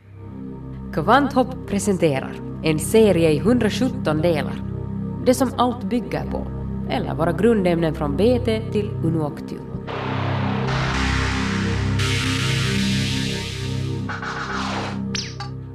Kvanthopp 0.95 1.69
presenterar 1.69 2.33
en 2.65 2.79
serie 2.79 3.31
i 3.31 3.39
117 3.39 4.19
delar. 4.19 4.63
Det 5.27 5.35
som 5.35 5.53
allt 5.57 5.85
bygger 5.85 6.31
på, 6.31 6.60
eller 6.91 7.15
våra 7.15 7.33
grundämnen 7.33 7.95
från 7.95 8.17
BT 8.17 8.73
till 8.73 8.91
Unuoctium. 9.05 9.71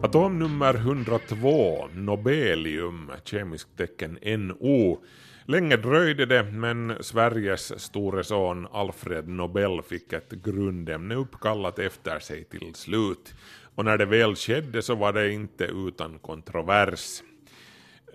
Atom 0.04 0.40
nummer 0.40 0.76
102, 0.76 1.88
nobelium, 1.94 3.12
kemiskt 3.24 3.78
tecken 3.78 4.18
NO. 4.22 5.04
Länge 5.46 5.78
dröjde 5.78 6.26
det, 6.26 6.44
men 6.44 6.94
Sveriges 7.00 7.80
store 7.80 8.24
son 8.24 8.68
Alfred 8.72 9.28
Nobel 9.28 9.82
fick 9.82 10.14
ett 10.14 10.32
grundämne 10.32 11.16
uppkallat 11.16 11.80
efter 11.80 12.20
sig 12.20 12.44
till 12.44 12.76
slut. 12.76 13.34
Och 13.76 13.86
när 13.86 13.98
det 13.98 14.06
väl 14.06 14.36
skedde 14.36 14.82
så 14.82 14.96
var 14.96 15.14
det 15.14 15.32
inte 15.32 15.64
utan 15.64 16.20
kontrovers. 16.20 17.22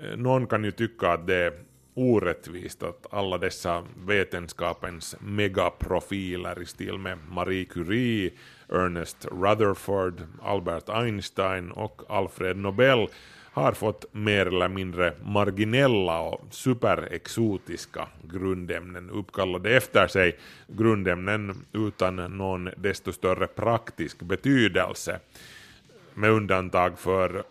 Eh, 0.03 0.16
någon 0.16 0.46
kan 0.46 0.64
ju 0.64 0.70
tycka 0.70 1.09
att 1.09 1.26
det 1.26 1.53
orättvist 1.95 2.82
att 2.82 3.07
alla 3.11 3.38
dessa 3.38 3.84
vetenskapens 4.07 5.16
megaprofiler 5.20 6.62
i 6.62 6.66
stil 6.66 6.99
med 6.99 7.18
Marie 7.30 7.64
Curie, 7.64 8.30
Ernest 8.68 9.26
Rutherford, 9.30 10.22
Albert 10.43 10.88
Einstein 10.88 11.70
och 11.70 12.03
Alfred 12.09 12.57
Nobel 12.57 13.09
har 13.53 13.72
fått 13.72 14.05
mer 14.12 14.47
eller 14.47 14.68
mindre 14.68 15.12
marginella 15.24 16.20
och 16.20 16.41
superexotiska 16.51 18.09
grundämnen 18.22 19.11
uppkallade 19.11 19.76
efter 19.76 20.07
sig, 20.07 20.38
grundämnen 20.68 21.66
utan 21.72 22.16
någon 22.16 22.70
desto 22.76 23.12
större 23.12 23.47
praktisk 23.47 24.22
betydelse 24.22 25.20
med 26.14 26.30
undantag 26.30 26.98
för 26.98 27.44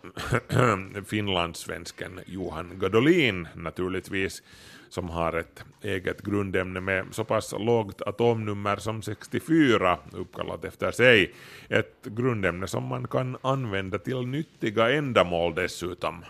finlandssvensken 1.04 2.20
Johan 2.26 2.78
Gadolin 2.78 3.48
naturligtvis, 3.54 4.42
som 4.88 5.10
har 5.10 5.32
ett 5.32 5.64
eget 5.82 6.22
grundämne 6.22 6.80
med 6.80 7.06
så 7.10 7.24
pass 7.24 7.54
lågt 7.58 8.02
atomnummer 8.02 8.76
som 8.76 9.02
64 9.02 9.98
uppkallat 10.12 10.64
efter 10.64 10.90
sig. 10.90 11.34
Ett 11.68 12.04
grundämne 12.04 12.66
som 12.66 12.84
man 12.84 13.08
kan 13.08 13.36
använda 13.42 13.98
till 13.98 14.26
nyttiga 14.26 14.90
ändamål 14.90 15.54
dessutom. 15.54 16.24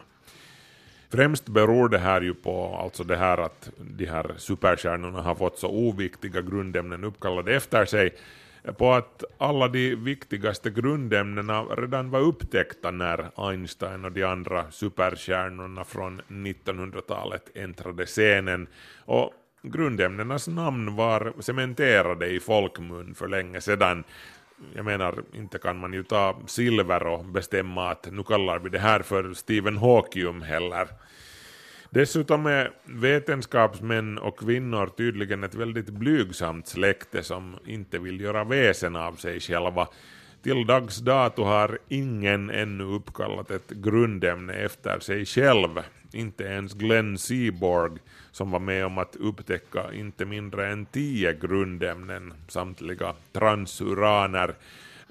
Främst 1.12 1.48
beror 1.48 1.88
det 1.88 1.98
här 1.98 2.20
ju 2.20 2.34
på 2.34 2.76
alltså 2.82 3.04
det 3.04 3.16
här 3.16 3.38
att 3.38 3.70
de 3.78 4.06
här 4.06 4.34
superstjärnorna 4.36 5.22
har 5.22 5.34
fått 5.34 5.58
så 5.58 5.68
oviktiga 5.68 6.42
grundämnen 6.42 7.04
uppkallade 7.04 7.54
efter 7.54 7.84
sig 7.84 8.14
på 8.78 8.92
att 8.92 9.24
alla 9.38 9.68
de 9.68 9.94
viktigaste 9.94 10.70
grundämnena 10.70 11.62
redan 11.62 12.11
var 12.11 12.20
upptäckta 12.20 12.90
när 12.90 13.30
Einstein 13.36 14.04
och 14.04 14.12
de 14.12 14.24
andra 14.24 14.70
superstjärnorna 14.70 15.84
från 15.84 16.20
1900-talet 16.28 17.50
äntrade 17.54 18.06
scenen 18.06 18.66
och 19.04 19.32
grundämnenas 19.62 20.48
namn 20.48 20.96
var 20.96 21.32
cementerade 21.40 22.26
i 22.26 22.40
folkmun 22.40 23.14
för 23.14 23.28
länge 23.28 23.61
sedan. 23.61 24.04
jag 24.74 24.84
menar, 24.84 25.22
inte 25.32 25.58
kan 25.58 25.78
man 25.78 25.92
ju 25.92 26.02
ta 26.02 26.40
silver 26.46 27.06
och 27.06 27.24
bestämma 27.24 27.90
att 27.90 28.08
nu 28.12 28.22
kallar 28.22 28.58
vi 28.58 28.70
det 28.70 28.78
här 28.78 29.02
för 29.02 29.34
Stephen 29.34 29.76
Hawkium 29.76 30.42
heller. 30.42 30.88
Dessutom 31.93 32.47
är 32.47 32.72
vetenskapsmän 32.84 34.18
och 34.18 34.38
kvinnor 34.38 34.86
tydligen 34.97 35.45
ett 35.45 35.55
väldigt 35.55 35.91
blygsamt 35.91 36.66
släkte 36.66 37.22
som 37.22 37.57
inte 37.66 37.99
vill 37.99 38.20
göra 38.20 38.45
väsen 38.45 38.97
av 38.97 39.12
sig 39.12 39.41
själva. 39.41 39.88
Till 40.43 40.66
dags 40.66 40.99
dato 40.99 41.43
har 41.43 41.78
ingen 41.88 42.51
ännu 42.51 42.84
uppkallat 42.84 43.51
ett 43.51 43.70
grundämne 43.70 44.53
efter 44.53 45.01
sig 45.01 45.26
själv, 45.26 45.80
inte 46.12 46.45
ens 46.45 46.74
Glenn 46.74 47.18
Seaborg 47.18 47.99
som 48.32 48.51
var 48.51 48.61
med 48.61 48.86
om 48.86 48.99
att 48.99 49.16
upptäcka 49.16 49.93
inte 49.93 50.24
mindre 50.24 50.72
än 50.72 50.86
tio 50.86 51.32
grundämnen, 51.32 52.32
samtliga 52.49 53.14
transuraner. 53.32 54.55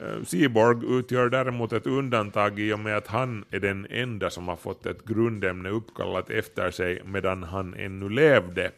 Eh, 0.01 0.23
Seaborg 0.23 0.99
utgör 0.99 1.29
däremot 1.29 1.73
ett 1.73 1.87
undantag 1.87 2.59
i 2.59 2.73
och 2.73 2.79
med 2.79 2.97
att 2.97 3.07
han 3.07 3.45
är 3.51 3.59
den 3.59 3.87
enda 3.89 4.29
som 4.29 4.47
har 4.47 4.55
fått 4.55 4.85
ett 4.85 5.05
grundämne 5.05 5.69
uppkallat 5.69 6.29
efter 6.29 6.71
sig 6.71 7.01
medan 7.05 7.43
han 7.43 7.73
ännu 7.73 8.09
levde. 8.09 8.71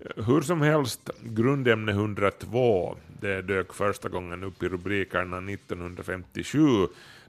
Eh, 0.00 0.24
hur 0.26 0.40
som 0.40 0.60
helst, 0.60 1.10
grundämne 1.22 1.92
102, 1.92 2.96
det 3.20 3.42
dök 3.42 3.72
första 3.72 4.08
gången 4.08 4.44
upp 4.44 4.62
i 4.62 4.68
rubrikerna 4.68 5.36
1957 5.36 6.60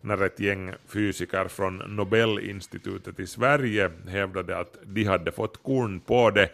när 0.01 0.24
ett 0.24 0.39
gäng 0.39 0.74
fysiker 0.88 1.47
från 1.47 1.78
Nobelinstitutet 1.78 3.20
i 3.20 3.28
Sverige 3.28 3.91
hävdade 4.07 4.57
att 4.57 4.78
de 4.84 5.03
hade 5.03 5.32
fått 5.32 5.63
korn 5.63 5.99
på 5.99 6.30
det, 6.32 6.49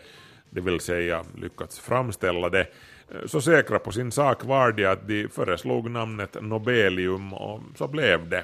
det 0.50 0.62
vill 0.62 0.80
säga 0.80 1.24
lyckats 1.42 1.80
framställa 1.80 2.50
det. 2.50 2.68
Eh, 3.10 3.26
så 3.26 3.42
säkra 3.42 3.80
på 3.80 3.92
sin 3.92 4.12
sak 4.12 4.44
var 4.44 4.72
de 4.72 4.86
att 4.86 5.08
de 5.08 5.28
föreslog 5.28 5.90
namnet 5.90 6.38
Nobelium 6.42 7.34
och 7.34 7.62
så 7.76 7.88
blev 7.88 8.30
det. 8.30 8.44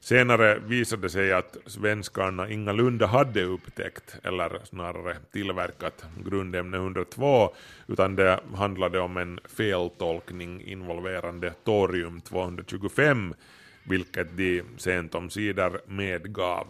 Senare 0.00 0.58
visade 0.58 1.02
det 1.02 1.10
sig 1.10 1.32
att 1.32 1.56
svenskarna 1.66 2.48
ingalunda 2.48 3.06
hade 3.06 3.44
upptäckt, 3.44 4.16
eller 4.22 4.60
snarare 4.64 5.16
tillverkat, 5.32 6.04
grundämne 6.24 6.76
102, 6.76 7.54
utan 7.86 8.16
det 8.16 8.40
handlade 8.54 9.00
om 9.00 9.16
en 9.16 9.40
feltolkning 9.56 10.62
involverande 10.62 11.52
torium 11.64 12.20
225, 12.20 13.34
vilket 13.84 14.36
de 14.36 14.62
sent 14.76 15.14
omsider 15.14 15.80
medgav. 15.86 16.66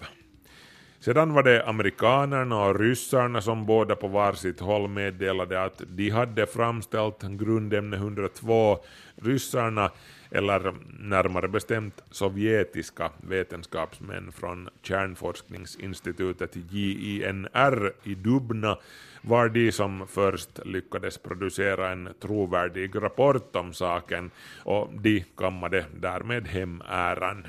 Sedan 1.01 1.33
var 1.33 1.43
det 1.43 1.67
amerikanerna 1.67 2.65
och 2.65 2.81
ryssarna 2.81 3.41
som 3.41 3.67
båda 3.67 3.97
på 3.97 4.09
varsitt 4.09 4.61
håll 4.61 4.89
meddelade 4.89 5.63
att 5.63 5.83
de 5.87 6.11
hade 6.11 6.47
framställt 6.47 7.23
grundämne 7.23 7.97
102. 7.97 8.79
Ryssarna, 9.17 9.91
eller 10.31 10.75
närmare 11.01 11.49
bestämt 11.49 12.03
sovjetiska 12.11 13.11
vetenskapsmän 13.17 14.33
från 14.33 14.69
kärnforskningsinstitutet 14.83 16.57
JINR 16.71 17.93
i 18.03 18.15
Dubna, 18.15 18.79
var 19.23 19.49
de 19.49 19.73
som 19.73 20.07
först 20.07 20.61
lyckades 20.65 21.19
producera 21.19 21.91
en 21.91 22.09
trovärdig 22.21 23.03
rapport 23.03 23.57
om 23.57 23.73
saken 23.73 24.31
och 24.65 24.91
de 25.01 25.25
kammade 25.37 25.85
därmed 26.01 26.49
hem 26.49 26.83
äran 26.89 27.47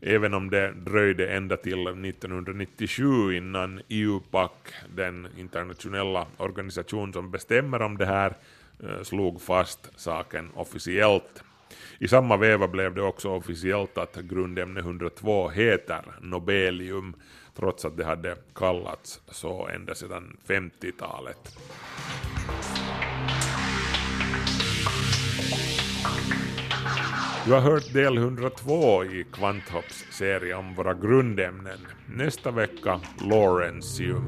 även 0.00 0.34
om 0.34 0.50
det 0.50 0.72
dröjde 0.72 1.28
ända 1.28 1.56
till 1.56 1.86
1997 1.86 3.32
innan 3.34 3.80
EUPAC, 3.88 4.50
den 4.94 5.28
internationella 5.36 6.26
organisation 6.36 7.12
som 7.12 7.30
bestämmer 7.30 7.82
om 7.82 7.98
det 7.98 8.06
här, 8.06 8.36
eh, 8.82 9.02
slog 9.02 9.42
fast 9.42 9.90
saken 9.96 10.50
officiellt. 10.54 11.42
I 11.98 12.08
samma 12.08 12.36
veva 12.36 12.68
blev 12.68 12.94
det 12.94 13.02
också 13.02 13.30
officiellt 13.30 13.98
att 13.98 14.16
grundämne 14.16 14.80
102 14.80 15.48
heter 15.48 16.02
nobelium, 16.20 17.14
trots 17.56 17.84
att 17.84 17.96
det 17.96 18.04
hade 18.04 18.36
kallats 18.54 19.20
så 19.28 19.68
ända 19.68 19.94
sedan 19.94 20.36
50-talet. 20.46 21.56
Du 27.48 27.54
har 27.54 27.60
hört 27.60 27.92
del 27.92 28.16
102 28.16 29.04
i 29.04 29.24
Kvanthopps 29.32 30.04
serie 30.10 30.54
om 30.54 30.74
våra 30.74 30.94
grundämnen. 30.94 31.78
Nästa 32.06 32.50
vecka 32.50 33.00
Lawrencium. 33.20 34.22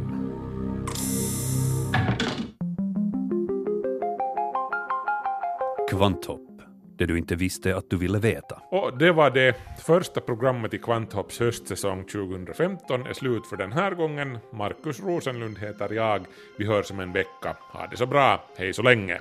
Kvanthopp, 5.90 6.62
det 6.98 7.06
du 7.06 7.18
inte 7.18 7.34
visste 7.34 7.76
att 7.76 7.90
du 7.90 7.96
ville 7.96 8.18
veta. 8.18 8.62
Och 8.70 8.98
det 8.98 9.12
var 9.12 9.30
det. 9.30 9.56
Första 9.86 10.20
programmet 10.20 10.74
i 10.74 10.78
Kvanthopps 10.78 11.40
höstsäsong 11.40 12.04
2015 12.04 13.06
är 13.06 13.12
slut 13.12 13.46
för 13.46 13.56
den 13.56 13.72
här 13.72 13.94
gången. 13.94 14.38
Markus 14.52 15.00
Rosenlund 15.00 15.58
heter 15.58 15.92
jag. 15.92 16.26
Vi 16.58 16.66
hörs 16.66 16.90
om 16.90 17.00
en 17.00 17.12
vecka. 17.12 17.56
Ha 17.72 17.86
det 17.86 17.96
så 17.96 18.06
bra. 18.06 18.44
Hej 18.56 18.72
så 18.72 18.82
länge. 18.82 19.20